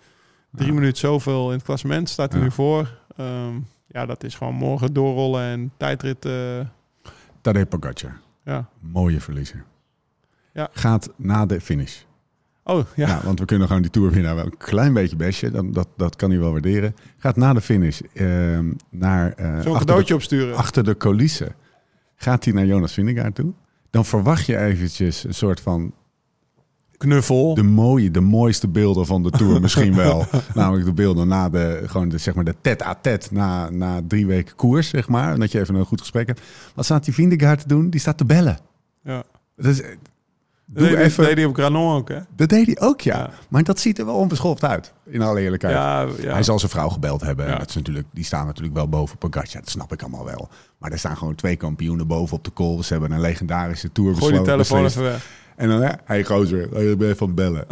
[0.53, 0.75] Drie Ja.
[0.75, 2.47] minuten zoveel in het klassement staat hij Ja.
[2.47, 2.91] nu voor.
[3.17, 3.55] Ehm,
[3.87, 6.29] ja, dat is gewoon morgen doorrollen en tijdrit.
[7.45, 8.69] Tadej Pogacar, ja.
[8.81, 9.65] mooie verliezer.
[10.53, 10.69] Ja.
[10.73, 12.03] Gaat na de finish.
[12.63, 13.07] Oh, ja.
[13.09, 13.21] Ja.
[13.25, 14.35] want we kunnen gewoon die Tour winnen.
[14.35, 16.95] Wel een klein beetje bestje, dan, dat, dat kan hij wel waarderen.
[17.17, 19.33] Gaat na de finish ehm, naar...
[19.33, 20.57] eh, Zo'n de- cadeautje opsturen.
[20.57, 21.55] achter de coulissen
[22.17, 23.53] gaat hij naar Jonas Vingegaard toe.
[23.91, 25.95] Dan verwacht je eventjes een soort van
[26.97, 27.55] Knuffel.
[27.55, 30.27] de mooie, de mooiste beelden van de tour misschien wel.
[30.55, 34.01] Namelijk de beelden na de gewoon de zeg maar de tête à tête na, na
[34.09, 35.33] drie weken koers zeg maar.
[35.33, 36.41] En dat je even een goed gesprek hebt.
[36.75, 37.91] Wat staat die Vingegaard te doen?
[37.91, 38.59] Die staat te bellen.
[39.03, 39.23] Ja.
[39.57, 39.87] Dat, is, Dat
[40.67, 41.25] doe deed, even.
[41.25, 42.19] deed hij op Granon ook, hè?
[42.37, 43.19] dat deed hij ook ja.
[43.19, 43.31] Ja.
[43.49, 44.93] Maar dat ziet er wel onbeschoft uit.
[45.07, 45.75] In alle eerlijkheid.
[45.75, 46.33] Ja, ja.
[46.33, 47.59] Hij zal zijn vrouw gebeld hebben.
[47.59, 49.61] Dat is natuurlijk, die staan natuurlijk wel boven Pogacar.
[49.61, 50.49] Dat snap ik allemaal wel.
[50.79, 52.83] Maar er staan gewoon twee kampioenen boven op de call.
[52.83, 55.43] Ze hebben een legendarische tour Gooi die telefoon even weg.
[55.57, 57.65] En dan, hè, hij gozer, oh, je van bellen.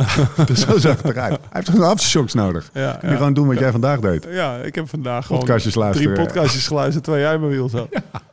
[0.46, 1.30] dus zo zag het eruit.
[1.30, 2.70] Hij heeft gewoon aftershocks nodig.
[2.72, 3.16] Ja, Kun je ja.
[3.16, 4.26] gewoon doen wat jij vandaag deed.
[4.30, 6.14] Ja, ik heb vandaag gewoon Podcastjes luisteren.
[6.14, 7.88] drie podcastjes geluisterd terwijl jij in mijn wiel zat.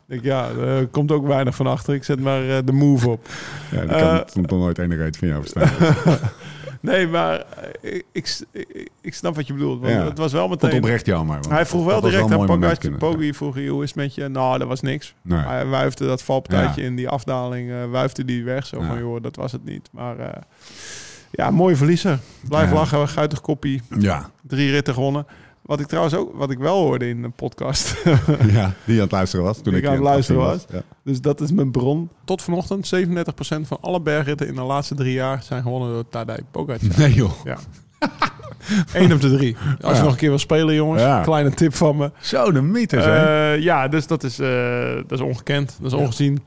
[0.07, 1.93] Ik ja, er komt ook weinig van achter.
[1.93, 3.27] Ik zet maar eh, de move op.
[3.71, 5.69] Ja, dat kan het nog nooit ene reet van jou verstaan.
[6.79, 7.45] Nee, maar
[7.81, 8.39] eh, ik,
[9.01, 9.81] ik, snap wat je bedoelt.
[9.81, 10.03] Want Ja.
[10.05, 10.73] het was wel meteen...
[10.73, 11.35] oprecht jammer.
[11.35, 12.91] want Hij vroeg wel direct aan Pogacar.
[12.97, 14.27] Poggi vroeg, hoe is het met je?
[14.27, 15.13] Nou, dat was niks.
[15.21, 15.39] Nee.
[15.39, 16.87] Hij wuifde dat valpartijtje Ja.
[16.87, 18.65] in die afdaling, eh wuifde die weg.
[18.65, 18.87] Zo Ja.
[18.87, 19.89] van, joh, dat was het niet.
[19.91, 20.41] Maar eh,
[21.31, 22.19] ja, mooie verliezer.
[22.47, 23.81] Blijf lachen, guitig koppie.
[23.99, 25.25] Ja, Drie ritten gewonnen.
[25.69, 27.95] Wat ik trouwens ook, wat ik wel hoorde in een podcast.
[28.51, 29.55] ja, die aan het luisteren was.
[29.61, 30.65] Toen Die ik aan het luisteren was.
[30.71, 30.81] Ja.
[31.03, 32.09] dus dat is mijn bron.
[32.25, 32.99] Tot vanochtend, 37%
[33.61, 36.89] van alle bergritten in de laatste drie jaar zijn gewonnen door Tadej Pogacar.
[36.97, 37.31] Nee joh.
[37.43, 37.57] Ja.
[38.93, 39.55] Eén op de drie.
[39.81, 40.01] Als je Ja.
[40.03, 41.01] nog een keer wil spelen, jongens.
[41.01, 41.21] Ja.
[41.21, 42.11] Kleine tip van me.
[42.21, 43.53] Zo, de mythes hè.
[43.53, 45.77] Eh, ja, dus dat is, eh, dat is ongekend.
[45.81, 46.39] Dat is ongezien.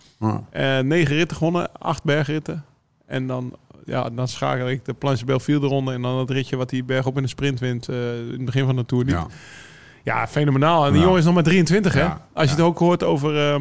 [0.50, 2.64] Eh, negen ritten gewonnen, acht bergritten.
[3.06, 3.52] En dan,
[3.85, 7.07] ja, dan schakel ik de Planche Belfield ronde en dan het ritje wat die berg
[7.07, 9.05] op in de sprint wint eh, in het begin van de Tour.
[9.05, 9.14] niet.
[9.14, 9.27] Ja.
[10.05, 10.87] Ja, fenomenaal.
[10.87, 12.09] En die jongen is nog maar 23, hè?
[12.33, 13.61] Als je het ook hoort over eh,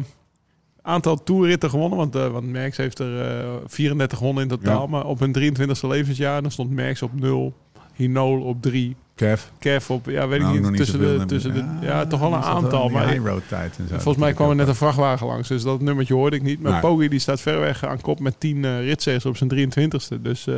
[0.82, 1.98] aantal toerritten gewonnen.
[1.98, 4.80] Want, eh want Merckx heeft er eh 34 gewonnen in totaal.
[4.80, 4.86] Ja.
[4.86, 7.54] Maar op hun 23e levensjaar, dan stond Merckx op 0.
[7.94, 8.96] Hinol op 3.
[9.14, 9.42] Kev.
[9.58, 11.86] Kev op, ja, weet Nou, ik nog niet, tussen, de, tussen de...
[11.86, 12.88] Ja, toch wel een aantal.
[12.88, 13.94] Maar road tijd en zo.
[13.94, 15.48] volgens mij kwam er net een vrachtwagen langs.
[15.48, 16.62] Dus dat nummertje hoorde ik niet.
[16.62, 16.80] Maar Nee.
[16.80, 20.20] Poggi die staat ver weg aan kop met 10 eh ritzegers op zijn 23e.
[20.20, 20.54] Dus eh,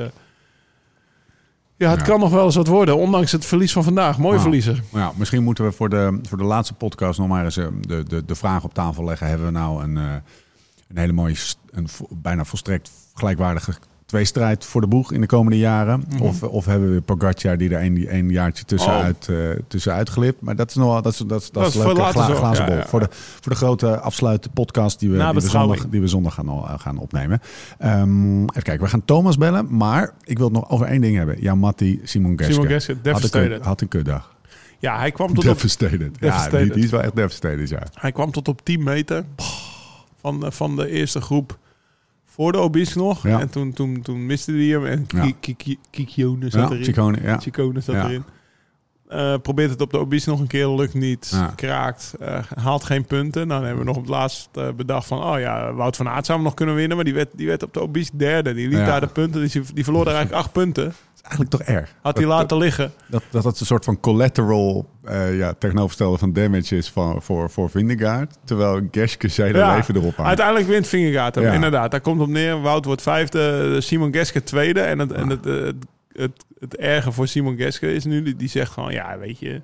[1.76, 2.06] ja, het Ja.
[2.06, 2.96] kan nog wel eens wat worden.
[2.96, 4.18] Ondanks het verlies van vandaag.
[4.18, 4.82] Mooi Nou, verliezer.
[4.90, 7.66] Maar ja, misschien moeten we voor de, voor de laatste podcast nog maar eens eh,
[7.80, 9.26] de, de, de vraag op tafel leggen.
[9.26, 10.14] Hebben we nou een, eh,
[10.88, 11.36] een hele mooie,
[11.70, 13.74] een bijna volstrekt gelijkwaardige
[14.06, 16.04] tweestrijd voor de boeg in de komende jaren?
[16.08, 16.22] Mhm.
[16.22, 19.36] of, of hebben we Pogacar die er een, een jaartje tussenuit, eh
[19.68, 20.40] tussenuit glipt?
[20.40, 22.24] Maar dat is nog wel, dat is, dat is, dat Dat is voor leuke gla-
[22.34, 22.74] glazen bol.
[22.74, 22.86] ja.
[22.86, 26.34] Voor, de, voor de grote afsluitende podcast die we, die we zondag, die we zondag
[26.34, 27.40] gaan, al- gaan opnemen.
[27.78, 29.76] Ehm, even kijken, we gaan Thomas bellen.
[29.76, 31.36] Maar ik wil het nog over één ding hebben.
[31.40, 32.52] Ja, Matti Simon Geske.
[32.52, 33.48] Simon Geske, had een, devastated.
[33.56, 34.32] kut- had een kutdag.
[34.78, 36.10] Ja, hij kwam tot op, Devastated.
[36.20, 37.82] Ja, die, die is wel echt devastated, ja.
[37.94, 39.24] hij kwam tot op 10 meter
[40.20, 41.58] van, van de eerste groep
[42.34, 43.22] voor de Obis nog.
[43.22, 43.40] Ja.
[43.40, 44.86] En toen, toen, toen miste hij hem.
[44.86, 45.06] En
[45.90, 47.16] Kikione zat erin.
[47.22, 47.38] Ja.
[47.38, 48.24] Chicone zat erin.
[49.08, 51.28] Eh, probeert het op de Obis nog een keer, lukt niet.
[51.32, 51.52] Ja.
[51.56, 53.46] Kraakt, eh, haalt geen punten.
[53.46, 55.22] Nou, dan hebben we nog op het laatst eh, bedacht van...
[55.22, 56.96] oh ja, Wout van Aert zou hem nog kunnen winnen...
[56.96, 58.54] maar die werd, die werd op de Obis derde.
[58.54, 58.86] Die liet Ja.
[58.86, 60.92] daar de punten, dus die, die verloor daar eigenlijk acht punten.
[61.24, 61.94] Eigenlijk toch erg.
[62.02, 62.92] Had hij dat, laten liggen.
[63.06, 67.50] Dat, dat dat een soort van collateral eh, ja, tegenovergestelde van damage is van, voor,
[67.50, 68.36] voor Vindegaard.
[68.44, 69.74] Terwijl Geske zijn hele Ja.
[69.76, 70.28] leven erop hangt.
[70.28, 71.52] Uiteindelijk wint Vingegaard hem, Ja.
[71.52, 71.90] inderdaad.
[71.90, 72.60] Daar komt op neer.
[72.60, 74.80] Wout wordt vijfde, Simon Geske tweede.
[74.80, 75.76] En het, en het, eh, het,
[76.12, 78.22] het, het erge voor Simon Geske is nu...
[78.22, 79.62] die, die zegt gewoon, ja, weet je...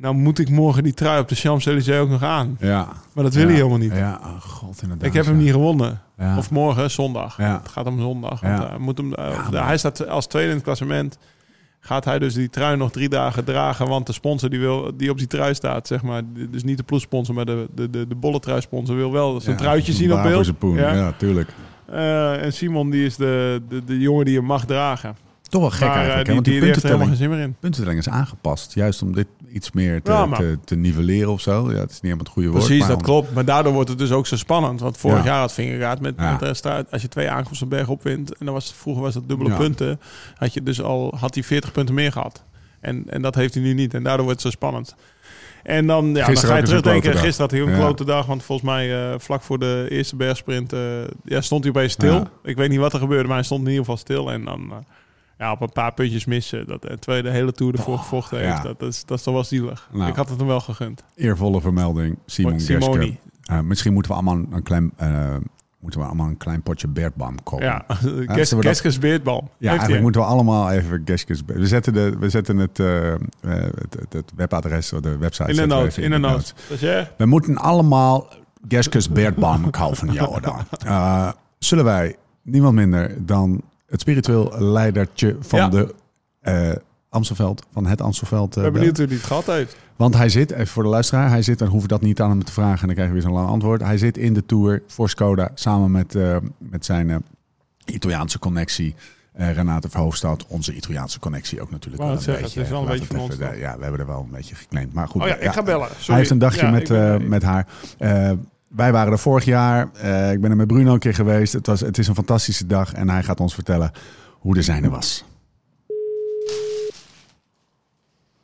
[0.00, 2.56] Nou moet ik morgen die trui op de Champs-Élysées ook nog aan.
[2.60, 2.88] Ja.
[3.12, 3.48] Maar dat wil ja.
[3.48, 3.92] hij helemaal niet.
[3.92, 5.06] Ja, oh god, inderdaad.
[5.06, 6.00] Ik heb hem niet gewonnen.
[6.18, 6.36] Ja.
[6.38, 7.36] Of morgen, zondag.
[7.36, 7.58] Ja.
[7.62, 8.40] Het gaat om zondag.
[8.40, 8.58] Ja.
[8.58, 11.18] Want, eh, moet hem, eh, maar- Hij staat als tweede in het klassement.
[11.80, 13.88] Gaat hij dus die trui nog drie dagen dragen?
[13.88, 16.22] Want de sponsor die, wil, die op die trui staat, zeg maar...
[16.50, 18.96] dus niet de ploegsponsor, maar de, de, de, de bolle sponsor...
[18.96, 20.52] wil wel zijn truitje zien op beeld.
[20.60, 20.94] Ja.
[20.94, 21.12] Ja.
[21.12, 21.52] tuurlijk.
[21.86, 25.16] Eh, en Simon die is de, de, de jongen die hem mag dragen.
[25.50, 26.18] Toch wel gek maar eh, eigenlijk.
[26.18, 26.24] hè?
[26.24, 27.56] die, Want die, die, die heeft er helemaal puntentelling, geen zin meer in.
[27.60, 28.74] puntentelling is aangepast.
[28.74, 31.70] Juist om dit iets meer te, Ja, maar- te, te nivelleren of zo.
[31.72, 32.64] Ja, het is niet helemaal het goede woord.
[32.64, 33.34] Precies, dat om- klopt.
[33.34, 34.80] Maar daardoor wordt het dus ook zo spannend.
[34.80, 35.24] Want vorig Ja.
[35.24, 36.38] jaar had Vingegaard met, Ja.
[36.40, 39.56] met straat, als je twee aankomsten berg opwint, en dan was vroeger was dat dubbele
[39.56, 40.00] punten,
[40.34, 42.44] had je dus al had hij 40 punten meer gehad.
[42.80, 43.94] En, en dat heeft hij nu niet.
[43.94, 44.94] En daardoor wordt het zo spannend.
[45.62, 47.10] En dan, ja, dan ga je terugdenken.
[47.16, 48.26] Gisteren had hij een klote dag.
[48.26, 50.80] Want volgens mij eh, vlak voor de eerste bergsprint eh,
[51.24, 52.26] ja, stond hij opeens stil.
[52.42, 54.30] Ik weet niet wat er gebeurde, maar hij stond in ieder geval stil.
[54.32, 54.76] En dan eh,
[55.40, 56.66] ja, op een paar puntjes missen.
[56.66, 58.62] Dat, en terwijl hij de hele Tour ervoor gevochten heeft.
[58.62, 58.62] ja.
[58.62, 59.88] Dat, is, dat is toch wel zielig.
[59.92, 60.10] Nou.
[60.10, 61.04] Ik had het hem wel gegund.
[61.14, 63.06] Eervolle vermelding, Simon Simoni.
[63.06, 63.18] Geske.
[63.44, 65.36] Eh, misschien moeten we allemaal een klein, eh,
[65.80, 67.66] moeten we allemaal een klein potje Bertbam kopen.
[67.66, 69.50] Ja, we Ges- Geskes Beerdbal.
[69.58, 71.42] Ja, eigenlijk moeten we allemaal even Geskes...
[71.46, 75.50] We zetten, de, we zetten het, eh, eh, het, het, het webadres, of de website...
[75.62, 76.52] In de even in de.
[76.68, 78.28] Dus ja, We moeten allemaal
[78.68, 80.28] Geskes Beertbaan kaufen, ja?
[80.84, 85.68] Eh, zullen wij niemand minder dan het spiritueel leidertje van Ja.
[85.68, 85.94] de
[86.40, 86.70] eh
[87.08, 88.56] Amstelveld, van het Amstelveld.
[88.56, 89.76] eh, ben benieuwd hoe hij het gehad heeft.
[89.96, 92.30] want hij zit, even voor de luisteraar, hij zit, dan hoeven we dat niet aan
[92.30, 93.80] hem te vragen en dan krijgen we weer zo'n lang antwoord.
[93.82, 97.22] Hij zit in de Tour voor Skoda samen met, eh, met zijn
[97.84, 98.94] Italiaanse connectie.
[99.32, 102.02] eh, Renate Verhoofdstad, onze Italiaanse connectie ook natuurlijk.
[102.02, 104.06] Wel een zeggen, beetje, het is wel een beetje van ons Ja, we hebben er
[104.06, 104.92] wel een beetje geclaimd.
[104.92, 105.86] Maar goed, Oh ja, ik ga bellen.
[105.88, 106.04] Sorry.
[106.06, 107.66] hij heeft een dagje Ja, met, met haar.
[108.70, 109.90] Wij waren er vorig jaar.
[109.94, 111.52] Eh, ik ben er met Bruno een keer geweest.
[111.52, 113.90] Het, was, het is een fantastische dag en hij gaat ons vertellen
[114.38, 115.24] hoe de zijne was.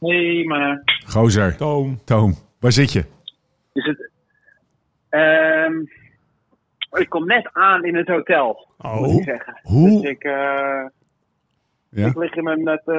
[0.00, 2.00] Hey, maar Gozer, Toom.
[2.04, 3.04] Toom, waar zit je?
[3.72, 4.10] is het.
[5.08, 5.72] Ehm
[6.92, 9.60] ik kom net aan in het hotel, moet ik Oh, zeggen.
[9.62, 10.00] Hoe?
[10.00, 10.84] Dus ik, eh,
[11.96, 12.06] Ja?
[12.06, 12.96] ik lig in mijn net, eh,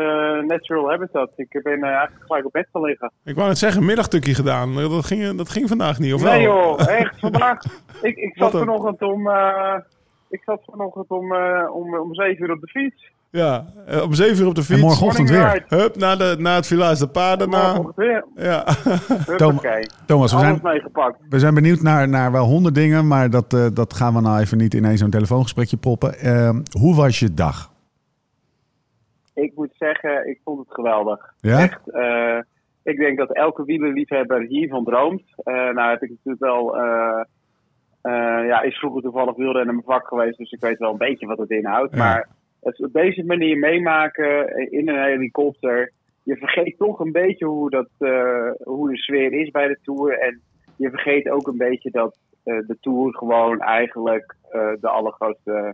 [0.47, 1.31] natural habitat.
[1.35, 3.11] Ik ben eh, eigenlijk gelijk op bed gaan liggen.
[3.23, 4.73] ik wou net zeggen, middagtukje gedaan.
[4.75, 6.31] Dat ging, dat ging vandaag niet, of wel?
[6.31, 7.57] Nee joh, echt vandaag.
[8.01, 9.27] ik, ik zat vanochtend om.
[9.29, 9.73] eh,
[10.29, 13.11] ik zat vanochtend om, eh, om, om 7 uur op de fiets.
[13.29, 14.81] Ja, eh, om zeven uur op de En fiets.
[14.81, 15.63] morgenochtend weer.
[15.67, 17.49] Hup, naar, de, naar het Village de Paarden.
[17.49, 18.25] Morgen weer.
[18.35, 18.65] Ja.
[19.25, 19.87] Huppakee.
[20.05, 21.17] Thomas, we zijn, meegepakt.
[21.29, 24.39] we zijn benieuwd naar, naar wel honderd dingen, maar dat, eh, dat gaan we nou
[24.39, 26.19] even niet in één zo'n telefoongesprekje proppen.
[26.19, 27.71] Eh, hoe was je dag?
[29.43, 31.33] Ik moet zeggen, ik vond het geweldig.
[31.39, 31.59] Ja?
[31.59, 32.39] Echt, eh,
[32.83, 35.23] ik denk dat elke wielerliefhebber hiervan droomt.
[35.35, 36.77] Eh, nou heb ik natuurlijk wel...
[36.77, 37.21] eh,
[38.47, 41.37] ja, is vroeger toevallig wielrennen mijn vak geweest, dus ik weet wel een beetje wat
[41.37, 41.93] het inhoudt.
[41.93, 41.97] Ja.
[41.97, 42.29] Maar
[42.61, 45.91] het op deze manier meemaken in een helikopter...
[46.23, 47.89] Je vergeet toch een beetje hoe, dat,
[48.63, 50.19] hoe de sfeer is bij de Tour.
[50.19, 50.41] En
[50.75, 54.35] je vergeet ook een beetje dat de Tour gewoon eigenlijk
[54.79, 55.73] de allergrootste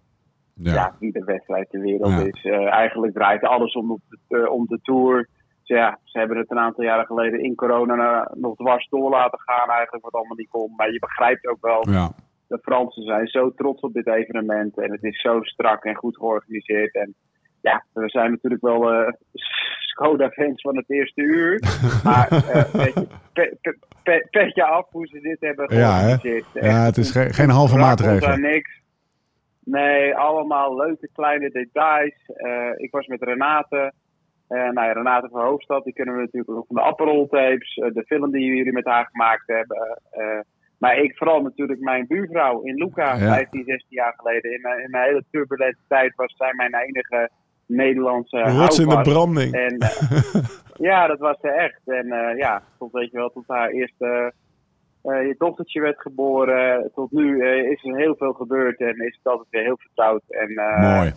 [0.53, 0.95] ja.
[0.99, 2.19] wie de wedstrijd ter wereld Ja.
[2.19, 2.43] is.
[2.43, 5.17] Eh, eigenlijk draait alles om de, eh, om de Tour.
[5.65, 9.09] Dus ja, ze hebben het een aantal jaren geleden in corona eh, nog dwars door
[9.09, 9.69] laten gaan.
[9.69, 10.73] Eigenlijk wat allemaal niet kon.
[10.75, 12.11] Maar je begrijpt ook wel, Ja.
[12.47, 14.77] de Fransen zijn zo trots op dit evenement.
[14.79, 16.95] En het is zo strak en goed georganiseerd.
[16.95, 17.15] En
[17.61, 19.11] ja, we zijn natuurlijk wel eh,
[19.77, 21.59] Skoda-fans van het eerste uur.
[22.03, 26.45] maar eh, petje, pe- pe- pe- petje af hoe ze dit hebben Ja, georganiseerd.
[26.53, 28.35] Ja, het is geen, geen halve maatregel.
[28.37, 28.81] niks.
[29.65, 32.15] Nee, allemaal leuke kleine details.
[32.25, 33.91] Eh, ik was met Renate.
[34.47, 37.75] Eh nou ja, Renate van Hoofdstad, die kennen we natuurlijk ook van de Aperol tapes.
[37.75, 39.97] eh, de film die jullie met haar gemaakt hebben.
[40.79, 43.33] Maar ik vooral natuurlijk mijn buurvrouw in Luca, Ja.
[43.33, 44.51] 15, 16 jaar geleden.
[44.51, 47.29] In, in een hele turbulente tijd was zij mijn enige
[47.67, 49.53] Nederlandse Rots in de branding.
[49.53, 49.77] En
[50.89, 51.81] ja, dat was ze echt.
[51.85, 54.33] En ja, tot weet je wel, tot haar eerste
[55.03, 56.91] eh, je dochtertje werd geboren.
[56.95, 60.21] Tot nu eh, is er heel veel gebeurd en is het altijd weer heel vertrouwd.
[60.29, 61.13] En eh, Mooi.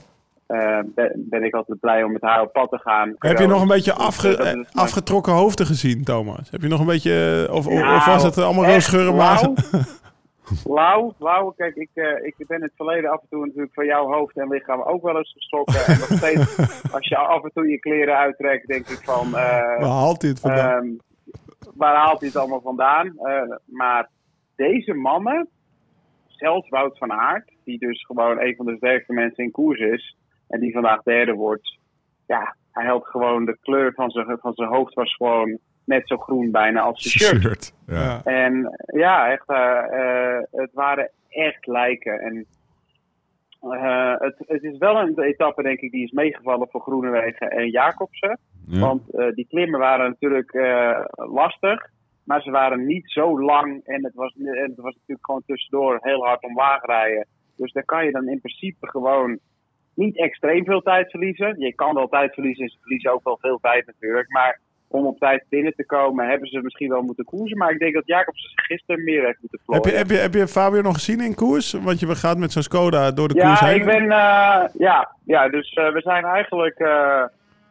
[0.95, 3.15] ben, ben ik altijd blij om met haar op pad te gaan.
[3.19, 6.51] Heb je nog een beetje afge, afgetrokken hoofden gezien, Thomas?
[6.51, 7.47] Heb je nog een beetje...
[7.51, 9.55] Of, of- Nou, of was het allemaal roosgeuren mazen?
[10.65, 11.13] lauw.
[11.19, 11.51] Lauw.
[11.57, 11.91] Kijk, ik,
[12.23, 15.03] ik ben in het verleden af en toe natuurlijk van jouw hoofd en lichaam ook
[15.03, 15.75] wel eens geschrokken.
[15.87, 16.57] en nog steeds,
[16.97, 19.27] als je af en toe je kleren uittrekt, denk ik van...
[19.27, 19.33] eh,
[19.81, 20.85] Waar haalt hij het vandaan?
[20.85, 20.89] Ehm,
[21.75, 23.19] waar haalt hij het allemaal vandaan?
[23.19, 24.09] Eh, maar
[24.57, 25.49] deze mannen,
[26.27, 30.17] zelfs Wout van Aert, die dus gewoon een van de sterkste mensen in koers is,
[30.49, 31.79] en die vandaag derde wordt,
[32.27, 36.17] ja, hij had gewoon de kleur van zijn, van zijn hoofd was gewoon net zo
[36.17, 37.73] groen bijna als zijn shirt.
[37.87, 38.21] Ja.
[38.25, 42.21] En ja, echt, eh, eh, het waren echt lijken.
[42.21, 42.47] En
[43.75, 47.71] eh, het, het is wel een etappe, denk ik, die is meegevallen voor Groenewegen en
[47.71, 48.39] Jacobsen.
[48.67, 48.81] Ja.
[48.81, 51.91] Want eh, die klimmen waren natuurlijk eh, lastig,
[52.25, 53.81] maar ze waren niet zo lang.
[53.85, 57.27] En het, was, en het was natuurlijk gewoon tussendoor heel hard omlaag rijden.
[57.57, 59.39] Dus daar kan je dan in principe gewoon
[59.95, 61.61] niet extreem veel tijd verliezen.
[61.61, 64.31] Je kan wel tijd verliezen en ze verliezen ook wel veel tijd natuurlijk.
[64.31, 67.59] Maar om op tijd binnen te komen hebben ze misschien wel moeten koersen.
[67.59, 69.91] Maar ik denk dat Jacobsen zich gisteren meer heeft moeten Heb plooien.
[69.93, 71.73] je, heb, je, heb je Fabio nog gezien in koers?
[71.73, 73.77] Want je gaat met zo'n Skoda door de koers Ja, heen.
[73.77, 74.03] ik ben.
[74.11, 77.23] eh, ja, ja, dus eh, we zijn eigenlijk eh,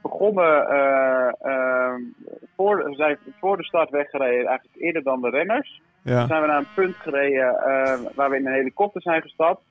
[0.01, 0.67] begonnen.
[0.69, 2.01] eh, ehm,
[2.55, 5.81] voor, we zijn voor de start weggereden, eigenlijk eerder dan de renners.
[6.03, 6.17] Ja.
[6.19, 7.55] Toen zijn we naar een punt gereden
[8.15, 9.61] waar we in een helikopter zijn gestapt.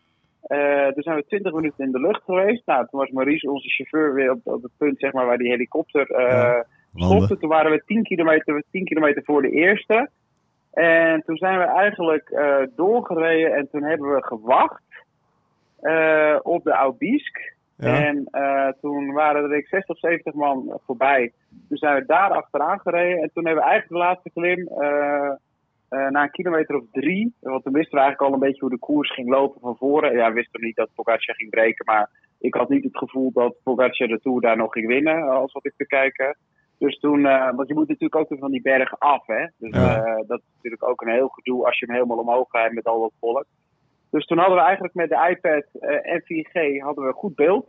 [0.44, 2.62] Eh toen zijn we 20 minuten in de lucht geweest.
[2.66, 5.50] Nou, toen was Maurice, onze chauffeur, weer op, op het punt zeg maar, waar die
[5.50, 6.64] helikopter Ja.
[6.94, 7.38] Stopte.
[7.38, 10.08] Toen waren we 10 kilometer, 10 kilometer voor de eerste.
[10.74, 14.82] En toen zijn we eigenlijk eh, doorgereden en toen hebben we gewacht
[15.80, 17.52] eh, op de Aubisque.
[17.76, 18.04] Ja.
[18.04, 21.32] En eh, toen waren er denk ik 60 of 70 man voorbij.
[21.68, 23.22] Toen zijn we daar achteraan gereden.
[23.22, 24.68] En toen hebben we eigenlijk de laatste klim
[25.88, 27.34] na een kilometer of drie.
[27.40, 30.16] Want toen wisten we eigenlijk al een beetje hoe de koers ging lopen van voren.
[30.16, 31.84] Ja, we wisten niet dat Pogacar ging breken.
[31.84, 35.22] Maar ik had niet het gevoel dat Pogacar de Tour daar nog ging winnen.
[35.22, 36.36] Als wat ik te kijken.
[36.79, 39.27] Dus toen, eh, want je moet natuurlijk ook weer van die berg af.
[39.27, 39.46] Hè?
[39.58, 39.96] Dus Ja.
[40.04, 42.85] eh, dat is natuurlijk ook een heel gedoe als je hem helemaal omhoog rijdt met
[42.87, 43.44] al dat volk.
[44.10, 47.66] Dus toen hadden we eigenlijk met de iPad eh, en 4G hadden we goed beeld.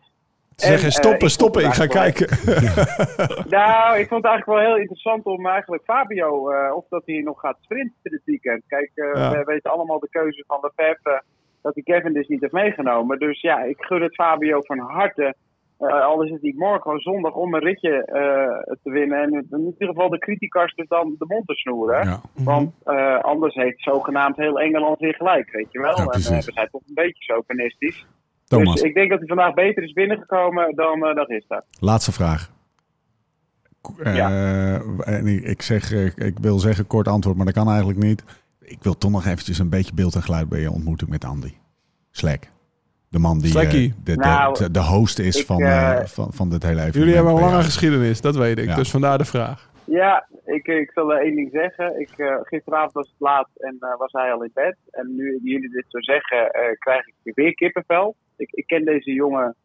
[0.56, 2.28] Ze zeggen En, eh, stoppen, ik stoppen, ik ga kijken.
[3.58, 7.40] Nou, ik vond het eigenlijk wel heel interessant om eigenlijk Fabio, of dat hij nog
[7.40, 8.64] gaat sprinten dit weekend.
[8.68, 9.32] Kijk, Ja.
[9.32, 11.24] we weten allemaal de keuze van de Pepe
[11.62, 13.20] dat hij Kevin dus niet heeft meegenomen.
[13.20, 15.36] Dus ja, ik gun het Fabio van harte.
[15.78, 19.22] Al is het niet morgen, gewoon zondag om een ritje eh, te winnen.
[19.22, 22.06] En in ieder geval de criticars dus dan de mond te snoeren.
[22.06, 22.22] Ja.
[22.34, 25.98] Want eh, anders heeft zogenaamd heel Engeland weer gelijk, weet je wel.
[25.98, 28.06] Ja, en we zijn toch een beetje chauvinistisch.
[28.44, 31.46] Thomas, Dus ik denk dat hij vandaag beter is binnengekomen dan uh, dat is
[31.80, 32.54] laatste vraag.
[34.04, 38.24] En ik, zeg, ik wil zeggen kort antwoord, maar dat kan eigenlijk niet.
[38.62, 41.54] Ik wil toch nog eventjes een beetje beeld en geluid bij je ontmoeting met Andy.
[42.12, 42.50] Slack.
[43.16, 43.94] De man die eh, Slackie.
[44.04, 46.82] de, de, Nou, de, de host is ik, van, eh, eh, van, van dit hele
[46.82, 46.96] evenement.
[46.96, 48.66] Jullie hebben een lange geschiedenis, dat weet ik.
[48.66, 48.76] Ja.
[48.76, 49.70] Dus vandaar de vraag.
[49.86, 52.00] Ja, ik, ik zal er één ding zeggen.
[52.00, 54.78] Ik, eh, gisteravond was het laat en eh, was hij al in bed.
[54.92, 58.16] En nu jullie dit zo zeggen, eh, krijg ik weer kippenvel.
[58.38, 59.56] Ik, ik ken deze jongen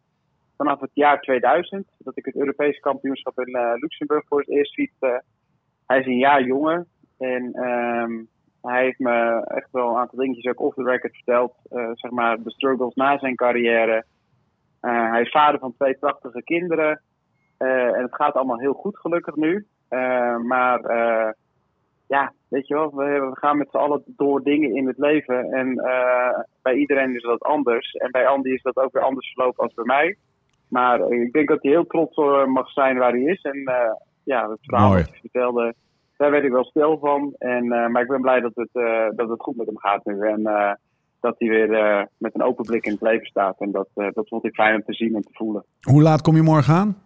[0.57, 1.87] vanaf het jaar 2000.
[1.97, 5.23] Dat ik het Europese kampioenschap in eh, Luxemburg voor het eerst fietste.
[5.87, 6.85] Hij is een jaar jonger.
[7.17, 8.11] En ehm,
[8.61, 11.53] hij heeft me echt wel een aantal dingetjes ook off the record verteld.
[11.69, 14.05] Eh, zeg maar de struggles na zijn carrière.
[14.79, 17.01] Eh, hij is vader van twee prachtige kinderen.
[17.57, 19.67] Eh, en het gaat allemaal heel goed gelukkig nu.
[20.43, 20.81] Maar
[22.07, 25.51] ja, weet je wel, we, we gaan met z'n allen door dingen in het leven.
[25.51, 25.75] En
[26.61, 27.91] bij iedereen is dat anders.
[27.91, 30.17] En bij Andy is dat ook weer anders verlopen als bij mij.
[30.69, 33.41] Maar ik denk dat hij heel trots mag zijn waar hij is.
[33.41, 33.63] En
[34.23, 35.01] ja, het verhaal Mooi.
[35.01, 35.73] dat hij vertelde,
[36.21, 37.33] daar werd ik wel stil van.
[37.37, 40.05] En, eh, maar ik ben blij dat het, eh, dat het goed met hem gaat
[40.05, 40.19] nu.
[40.27, 40.71] En eh,
[41.21, 43.59] dat hij weer eh, met een open blik in het leven staat.
[43.59, 45.63] En dat, eh, dat vond ik fijn om te zien en te voelen.
[45.81, 46.97] Hoe laat kom je morgen aan?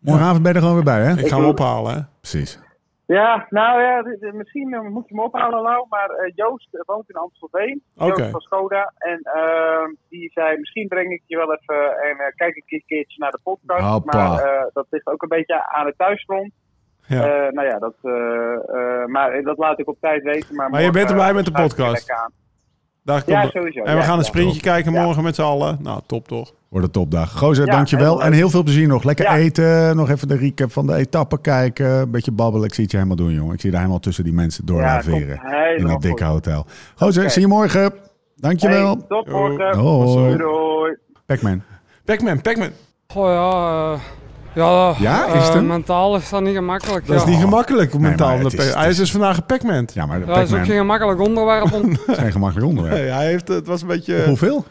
[0.00, 1.12] Morgenavond ben je er gewoon weer bij, hè?
[1.12, 2.00] Ik ga hem ophalen, hè?
[2.20, 2.60] Precies.
[3.06, 4.02] Ja, nou ja,
[4.32, 5.86] misschien moet je hem ophalen, Lau.
[5.88, 7.82] Maar eh, Joost woont in Amstelveen.
[7.96, 8.06] Oké.
[8.06, 8.92] Joost van Skoda.
[8.98, 13.18] En ehm, die zei, misschien breng ik je wel even en kijk ik een keertje
[13.18, 13.84] naar de podcast.
[13.84, 14.18] Hoppa.
[14.18, 16.52] Maar eh, dat ligt ook een beetje aan het thuisfront.
[17.06, 17.22] Ja.
[17.24, 20.54] Eh, nou ja, dat, eh, eh, maar dat laat ik op tijd weten.
[20.54, 21.92] Maar, Maar je bent erbij met de podcast?
[21.92, 22.30] lekker aan.
[23.04, 23.78] Daar Ja, sowieso.
[23.82, 25.02] En we ja, gaan een sprintje kijken Ja.
[25.04, 25.78] morgen met z'n allen.
[25.80, 26.52] Nou, top toch?
[26.68, 27.32] Wordt een topdag.
[27.38, 28.22] Gozer, Ja, dankjewel.
[28.22, 29.02] En heel veel plezier nog.
[29.04, 29.36] Lekker Ja.
[29.36, 29.96] eten.
[29.96, 31.86] Nog even de recap van de etappe kijken.
[31.90, 32.66] Een beetje babbelen.
[32.66, 33.54] Ik zie het je helemaal doen, jongen.
[33.54, 35.28] Ik zie je daar helemaal tussen die mensen door Ja, laveren.
[35.28, 36.32] komt helemaal In dat dikke goed.
[36.32, 36.66] hotel.
[36.96, 37.92] Gozer, zie je morgen.
[38.36, 38.86] Dankjewel.
[38.96, 39.76] Hey, tot morgen.
[39.78, 40.06] Hoi.
[40.06, 40.96] Doei, doei.
[41.26, 41.62] Pac-Man.
[42.04, 42.70] Pac-Man, Pac-Man.
[43.06, 43.98] Goh ja,
[44.54, 47.06] ja, Ja, eh, is het mentaal is dat niet gemakkelijk.
[47.06, 48.38] Dat is niet gemakkelijk mentaal.
[48.38, 49.94] het de is- het Hij is- dus vandaag gepacmand.
[49.94, 51.90] Ja, maar de Ja, dat is ook Pac-Man geen gemakkelijk onderwerp om...
[52.06, 52.96] is geen gemakkelijk onderwerp.
[52.96, 54.64] Nee, hij heeft, het was een beetje Hoeveel?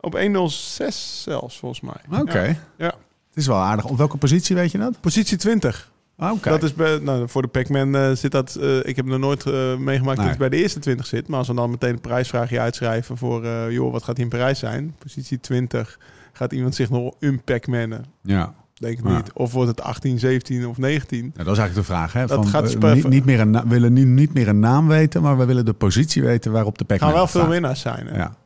[0.00, 2.20] op 106 zelfs, volgens mij.
[2.20, 2.42] Oké.
[2.42, 2.54] Ja.
[2.76, 2.86] Ja.
[3.28, 3.84] Het is wel aardig.
[3.84, 5.00] Op welke positie weet je dat?
[5.00, 5.90] Positie 20.
[6.18, 6.48] Ah, Oké.
[6.50, 8.54] Dat is bij, nou, voor de Pac-Man eh, zit dat.
[8.54, 10.26] eh, ik heb nog nooit eh, meegemaakt Nee.
[10.28, 11.28] dat hij bij de eerste 20 zit.
[11.28, 14.30] Maar als we dan meteen een prijsvraagje uitschrijven voor, eh, joh, wat gaat hij in
[14.30, 14.94] Parijs zijn?
[14.98, 15.98] Positie 20.
[16.32, 18.04] Gaat iemand zich nog een Pac-mannen?
[18.22, 18.54] Ja.
[18.80, 19.16] Denk ik Ja.
[19.16, 19.32] niet.
[19.32, 21.24] Of wordt het 18, 17 of 19?
[21.36, 22.12] Ja, dat is eigenlijk de vraag.
[22.12, 22.20] Hè?
[22.26, 24.88] Dat Van, gaat eh, niet, niet meer een we willen nu niet meer een naam
[24.88, 28.06] weten, maar we willen de positie weten waarop de Pac-Man Gaan wel veel winnaars zijn.
[28.06, 28.16] Hè?
[28.16, 28.36] Ja.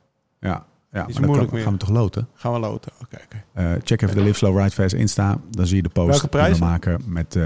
[0.40, 0.64] Ja.
[0.92, 1.64] Ja, Is maar moeilijk kan- meer.
[1.66, 2.28] gaan we toch loten?
[2.34, 2.92] Gaan we loten.
[3.02, 3.42] Oké, oké.
[3.52, 5.38] Eh, check even de Live Slow Ride Fest Insta.
[5.50, 7.42] Dan zie je de post Welke die we maken met, eh,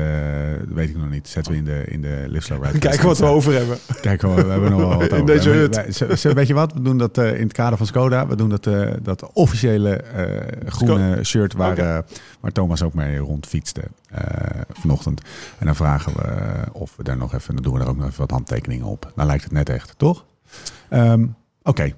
[0.69, 1.29] weet ik nog niet.
[1.29, 3.79] Zetten we in de, in de Live Slow Ride Kijken wat we over hebben.
[4.01, 5.27] Kijken, we, hebben nog wel wat In over.
[5.27, 6.35] deze En we- hut.
[6.35, 6.73] weet je wat?
[6.73, 8.27] We doen dat eh, in het kader van Skoda.
[8.27, 8.69] We doen dat,
[9.03, 10.05] dat officiële
[10.67, 11.99] groene shirt waar, eh,
[12.41, 13.83] waar Thomas ook mee rondfietste
[14.73, 15.21] vanochtend.
[15.59, 16.27] En dan vragen we
[16.73, 19.13] of we daar nog even, dan doen we er ook nog even wat handtekeningen op.
[19.17, 20.25] Dan lijkt het net echt, toch?
[20.89, 21.27] Ehm,
[21.63, 21.93] Oké.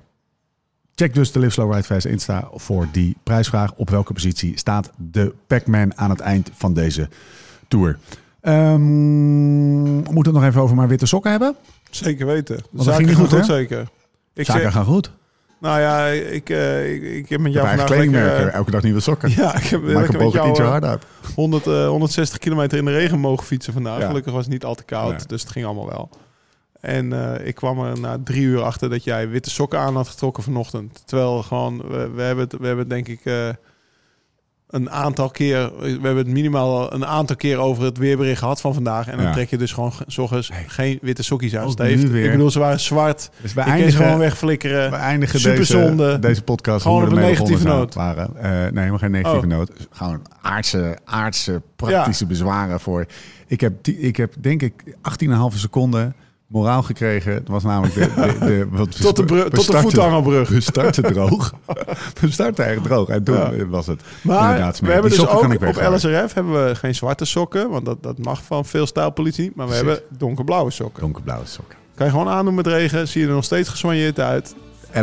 [0.99, 3.73] Check dus de Live Slow Ride Fast Insta voor die prijsvraag.
[3.75, 7.09] Op welke positie staat de Pac-Man aan het eind van deze
[7.69, 7.99] tour?
[8.41, 8.75] Ehm,
[10.03, 11.57] we moeten het nog even over mijn witte sokken hebben.
[11.91, 12.57] Zeker weten.
[12.71, 13.89] dat Zaken ging niet goed, zeker.
[14.35, 15.11] Ik Zaken zeg, gaan goed.
[15.61, 18.27] nou ja, ik, eh, ik, ik heb met jou vandaag lekker...
[18.47, 19.31] eh, Elke dag nieuwe sokken.
[19.37, 21.03] ja, ik heb, Maak een met jou tientje eh, hard uit.
[21.35, 24.01] 100, eh, 160 kilometer in de regen mogen fietsen vandaag.
[24.01, 24.07] Ja.
[24.07, 26.09] Gelukkig was het niet al te koud, dus het ging allemaal wel.
[26.87, 30.09] En eh, ik kwam er na drie uur achter dat jij witte sokken aan had
[30.09, 31.03] getrokken vanochtend.
[31.07, 33.21] Terwijl gewoon, we, we hebben het, we hebben het denk ik...
[33.25, 33.49] eh,
[34.67, 35.71] een aantal keer...
[35.79, 39.09] We hebben het minimaal een aantal keer over het weerbericht gehad van vandaag.
[39.09, 39.33] En dan Ja.
[39.33, 41.69] trek je dus gewoon ge- 's ochtends geen witte sokjes aan.
[41.79, 43.31] Ik bedoel, ze waren zwart.
[43.43, 44.91] Dus we eindigen, gewoon wegflikkeren.
[44.91, 46.07] we eindigen Superzonde.
[46.07, 47.95] deze, deze podcast Gewoon op een negatieve noot.
[47.95, 48.37] Waren.
[48.37, 49.53] Eh, nee, helemaal geen negatieve Oh.
[49.53, 49.71] noot.
[49.91, 53.07] Gewoon aardse, aardse, praktische bezwaren voor.
[53.47, 56.15] Ik heb, ik heb denk ik 18,5 seconden
[56.47, 57.33] moraal gekregen.
[57.33, 58.01] Het was namelijk de...
[58.15, 60.45] de, de wat Tot de, sta- bru- we tot de.
[60.49, 61.53] We starten droog.
[62.21, 63.09] We starten echt droog.
[63.09, 63.67] En toen Ja.
[63.67, 65.89] was het Maar we hebben dus ook op.
[65.95, 67.71] LSRF hebben we geen zwarte sokken.
[67.71, 69.53] Want dat, dat mag van veel stijlpolitie.
[69.55, 71.03] Maar we hebben donkerblauwe sokken.
[71.03, 71.77] Donkerblauwe sokken.
[71.95, 73.09] Kan je gewoon aandoen met regen.
[73.09, 74.55] Zie je er nog steeds gesoigneerd uit.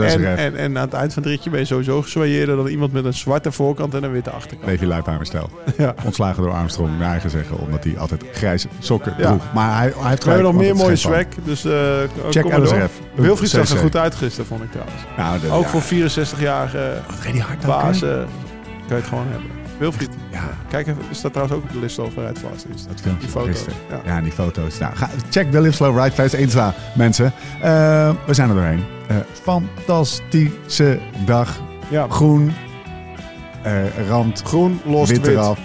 [0.01, 2.93] En, en, en aan het eind van het ritje ben je sowieso gesoigneerder dan iemand
[2.93, 4.69] met een zwarte voorkant en een witte achterkant.
[4.71, 5.49] Levi Luiphamer-stijl.
[5.77, 5.93] Ja.
[6.05, 9.27] Ontslagen door Armstrong, naar eigen zeggen, omdat hij altijd grijze sokken Ja.
[9.27, 9.53] droeg.
[9.53, 11.23] Maar hij, hij heeft We hebben nog meer mooie swag.
[11.43, 11.71] Dus eh
[12.29, 12.57] Check.
[12.57, 12.91] LSRF.
[13.15, 15.01] Wilfried zag er goed uit gisteren, vond ik trouwens.
[15.17, 15.69] Nou, Ook ja.
[15.69, 17.67] voor 64-jarige Wat reed hij hard ook, hè?
[17.67, 18.25] baas eh, kan
[18.87, 19.49] je het gewoon hebben.
[19.83, 20.09] Wilfried.
[20.31, 22.85] Ja, Kijk even, is dat trouwens ook op de list over het vast is.
[22.87, 23.65] dat filmpje Die foto's.
[23.89, 24.01] Ja.
[24.05, 24.77] Ja, die foto's.
[24.77, 27.25] Nou, ga, check de Live Slow Ride Fest Insta, mensen.
[27.61, 28.83] Eh, we zijn er doorheen.
[29.07, 31.61] Eh, fantastische dag.
[31.89, 32.07] Ja.
[32.09, 32.53] Groen,
[33.63, 35.27] eh, rand, Groen, los, wit wit.
[35.35, 35.59] eraf.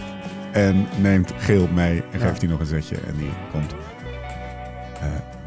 [0.52, 2.26] En neemt geel mee en Ja.
[2.26, 2.96] geeft hij nog een zetje.
[2.96, 3.74] En die komt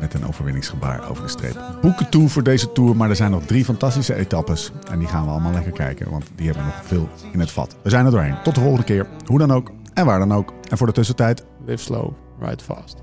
[0.01, 1.59] met een overwinningsgebaar over de streep.
[1.81, 4.71] Boeken toe voor deze tour, maar er zijn nog drie fantastische etappes.
[4.89, 7.75] En die gaan we allemaal lekker kijken, want die hebben nog veel in het vat.
[7.83, 8.35] We zijn er doorheen.
[8.43, 9.07] Tot de volgende keer.
[9.25, 10.53] Hoe dan ook en waar dan ook.
[10.69, 12.97] En voor de tussentijd, Live slow, ride fast.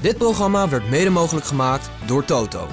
[0.00, 2.66] Dit programma werd mede mogelijk gemaakt door Toto.